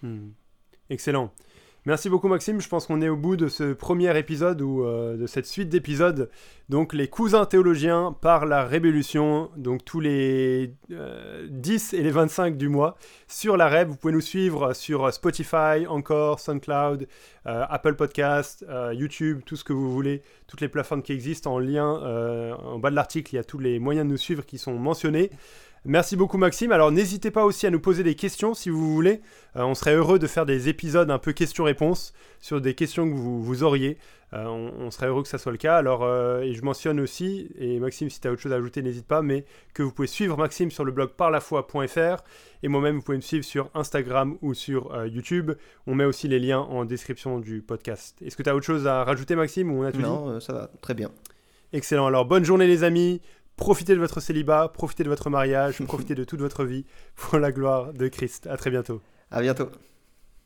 Mm. 0.01 0.29
Excellent. 0.89 1.31
Merci 1.87 2.09
beaucoup 2.09 2.27
Maxime, 2.27 2.59
je 2.59 2.67
pense 2.67 2.85
qu'on 2.85 3.01
est 3.01 3.07
au 3.07 3.15
bout 3.15 3.37
de 3.37 3.47
ce 3.47 3.71
premier 3.71 4.19
épisode 4.19 4.61
ou 4.61 4.83
euh, 4.83 5.15
de 5.15 5.25
cette 5.25 5.45
suite 5.45 5.69
d'épisodes. 5.69 6.29
Donc 6.67 6.93
les 6.93 7.07
cousins 7.07 7.45
théologiens 7.45 8.13
par 8.19 8.45
la 8.45 8.65
Révolution, 8.65 9.49
donc 9.55 9.85
tous 9.85 10.01
les 10.01 10.73
10 10.89 10.91
euh, 10.91 11.97
et 11.97 12.03
les 12.03 12.11
25 12.11 12.57
du 12.57 12.67
mois 12.67 12.97
sur 13.29 13.55
la 13.55 13.69
Reb. 13.69 13.87
Vous 13.87 13.95
pouvez 13.95 14.11
nous 14.11 14.19
suivre 14.19 14.73
sur 14.73 15.13
Spotify, 15.13 15.87
encore 15.87 16.41
SoundCloud, 16.41 17.07
euh, 17.45 17.65
Apple 17.69 17.95
Podcast, 17.95 18.65
YouTube, 18.91 19.39
tout 19.45 19.55
ce 19.55 19.63
que 19.63 19.71
vous 19.71 19.89
voulez, 19.89 20.23
toutes 20.47 20.59
les 20.59 20.67
plateformes 20.67 21.01
qui 21.01 21.13
existent 21.13 21.53
en 21.53 21.59
lien. 21.59 21.85
en 21.85 22.79
bas 22.79 22.89
de 22.89 22.95
l'article, 22.95 23.33
il 23.33 23.37
y 23.37 23.39
a 23.39 23.45
tous 23.45 23.59
les 23.59 23.79
moyens 23.79 24.05
de 24.05 24.11
nous 24.11 24.17
suivre 24.17 24.45
qui 24.45 24.57
sont 24.57 24.73
mentionnés. 24.73 25.31
Merci 25.89 26.17
beaucoup 26.17 26.37
Maxime. 26.37 26.73
Alors 26.73 26.91
n'hésitez 26.91 27.31
pas 27.31 27.45
aussi 27.45 27.65
à 27.65 27.69
nous 27.69 27.79
poser 27.79 28.03
des 28.03 28.15
questions 28.15 28.53
si 28.53 28.69
vous 28.69 28.93
voulez. 28.93 29.21
Euh, 29.55 29.63
on 29.63 29.73
serait 29.73 29.95
heureux 29.95 30.19
de 30.19 30.27
faire 30.27 30.45
des 30.45 30.67
épisodes 30.67 31.09
un 31.09 31.17
peu 31.17 31.31
questions-réponses 31.31 32.11
sur 32.41 32.59
des 32.59 32.73
questions 32.73 33.09
que 33.09 33.15
vous, 33.15 33.41
vous 33.41 33.63
auriez. 33.63 33.97
Euh, 34.33 34.43
on, 34.47 34.91
serait 34.91 35.07
heureux 35.07 35.23
que 35.23 35.29
ça 35.29 35.37
soit 35.37 35.53
le 35.53 35.57
cas. 35.57 35.77
Alors, 35.77 36.03
euh, 36.03 36.41
et 36.41 36.53
je 36.53 36.61
mentionne 36.61 36.99
aussi, 36.99 37.47
et 37.57 37.79
Maxime, 37.79 38.09
si 38.09 38.19
tu 38.19 38.27
as 38.27 38.33
autre 38.33 38.41
chose 38.41 38.51
à 38.51 38.57
ajouter, 38.57 38.81
n'hésite 38.81 39.07
pas, 39.07 39.21
mais 39.21 39.45
que 39.73 39.81
vous 39.81 39.93
pouvez 39.93 40.09
suivre 40.09 40.35
Maxime 40.35 40.71
sur 40.71 40.83
le 40.83 40.91
blog 40.91 41.11
parlafoi.fr 41.11 42.21
et 42.63 42.67
moi-même, 42.67 42.97
vous 42.97 43.01
pouvez 43.01 43.17
me 43.17 43.21
suivre 43.21 43.45
sur 43.45 43.69
Instagram 43.73 44.35
ou 44.41 44.53
sur 44.53 45.05
YouTube. 45.05 45.53
On 45.85 45.95
met 45.95 46.03
aussi 46.03 46.27
les 46.27 46.39
liens 46.39 46.59
en 46.59 46.83
description 46.83 47.39
du 47.39 47.61
podcast. 47.61 48.21
Est-ce 48.21 48.35
que 48.35 48.43
tu 48.43 48.49
as 48.49 48.55
autre 48.57 48.65
chose 48.65 48.87
à 48.87 49.05
rajouter, 49.05 49.37
Maxime, 49.37 49.71
ou 49.71 49.83
on 49.83 49.85
a 49.85 49.93
tout 49.93 50.01
Non, 50.01 50.41
ça 50.41 50.51
va, 50.51 50.69
très 50.81 50.95
bien. 50.95 51.11
Excellent. 51.73 52.07
Alors, 52.07 52.25
bonne 52.25 52.45
journée, 52.45 52.65
les 52.65 52.83
amis. 52.83 53.21
Profitez 53.57 53.95
de 53.95 53.99
votre 53.99 54.21
célibat, 54.21 54.69
profitez 54.69 55.03
de 55.03 55.09
votre 55.09 55.29
mariage, 55.29 55.83
profitez 55.83 56.15
de 56.15 56.23
toute 56.23 56.39
votre 56.39 56.63
vie 56.63 56.85
pour 57.15 57.39
la 57.39 57.51
gloire 57.51 57.91
de 57.91 58.07
Christ. 58.07 58.47
À 58.47 58.55
très 58.55 58.69
bientôt. 58.69 59.01
À 59.31 59.41
bientôt. 59.41 59.69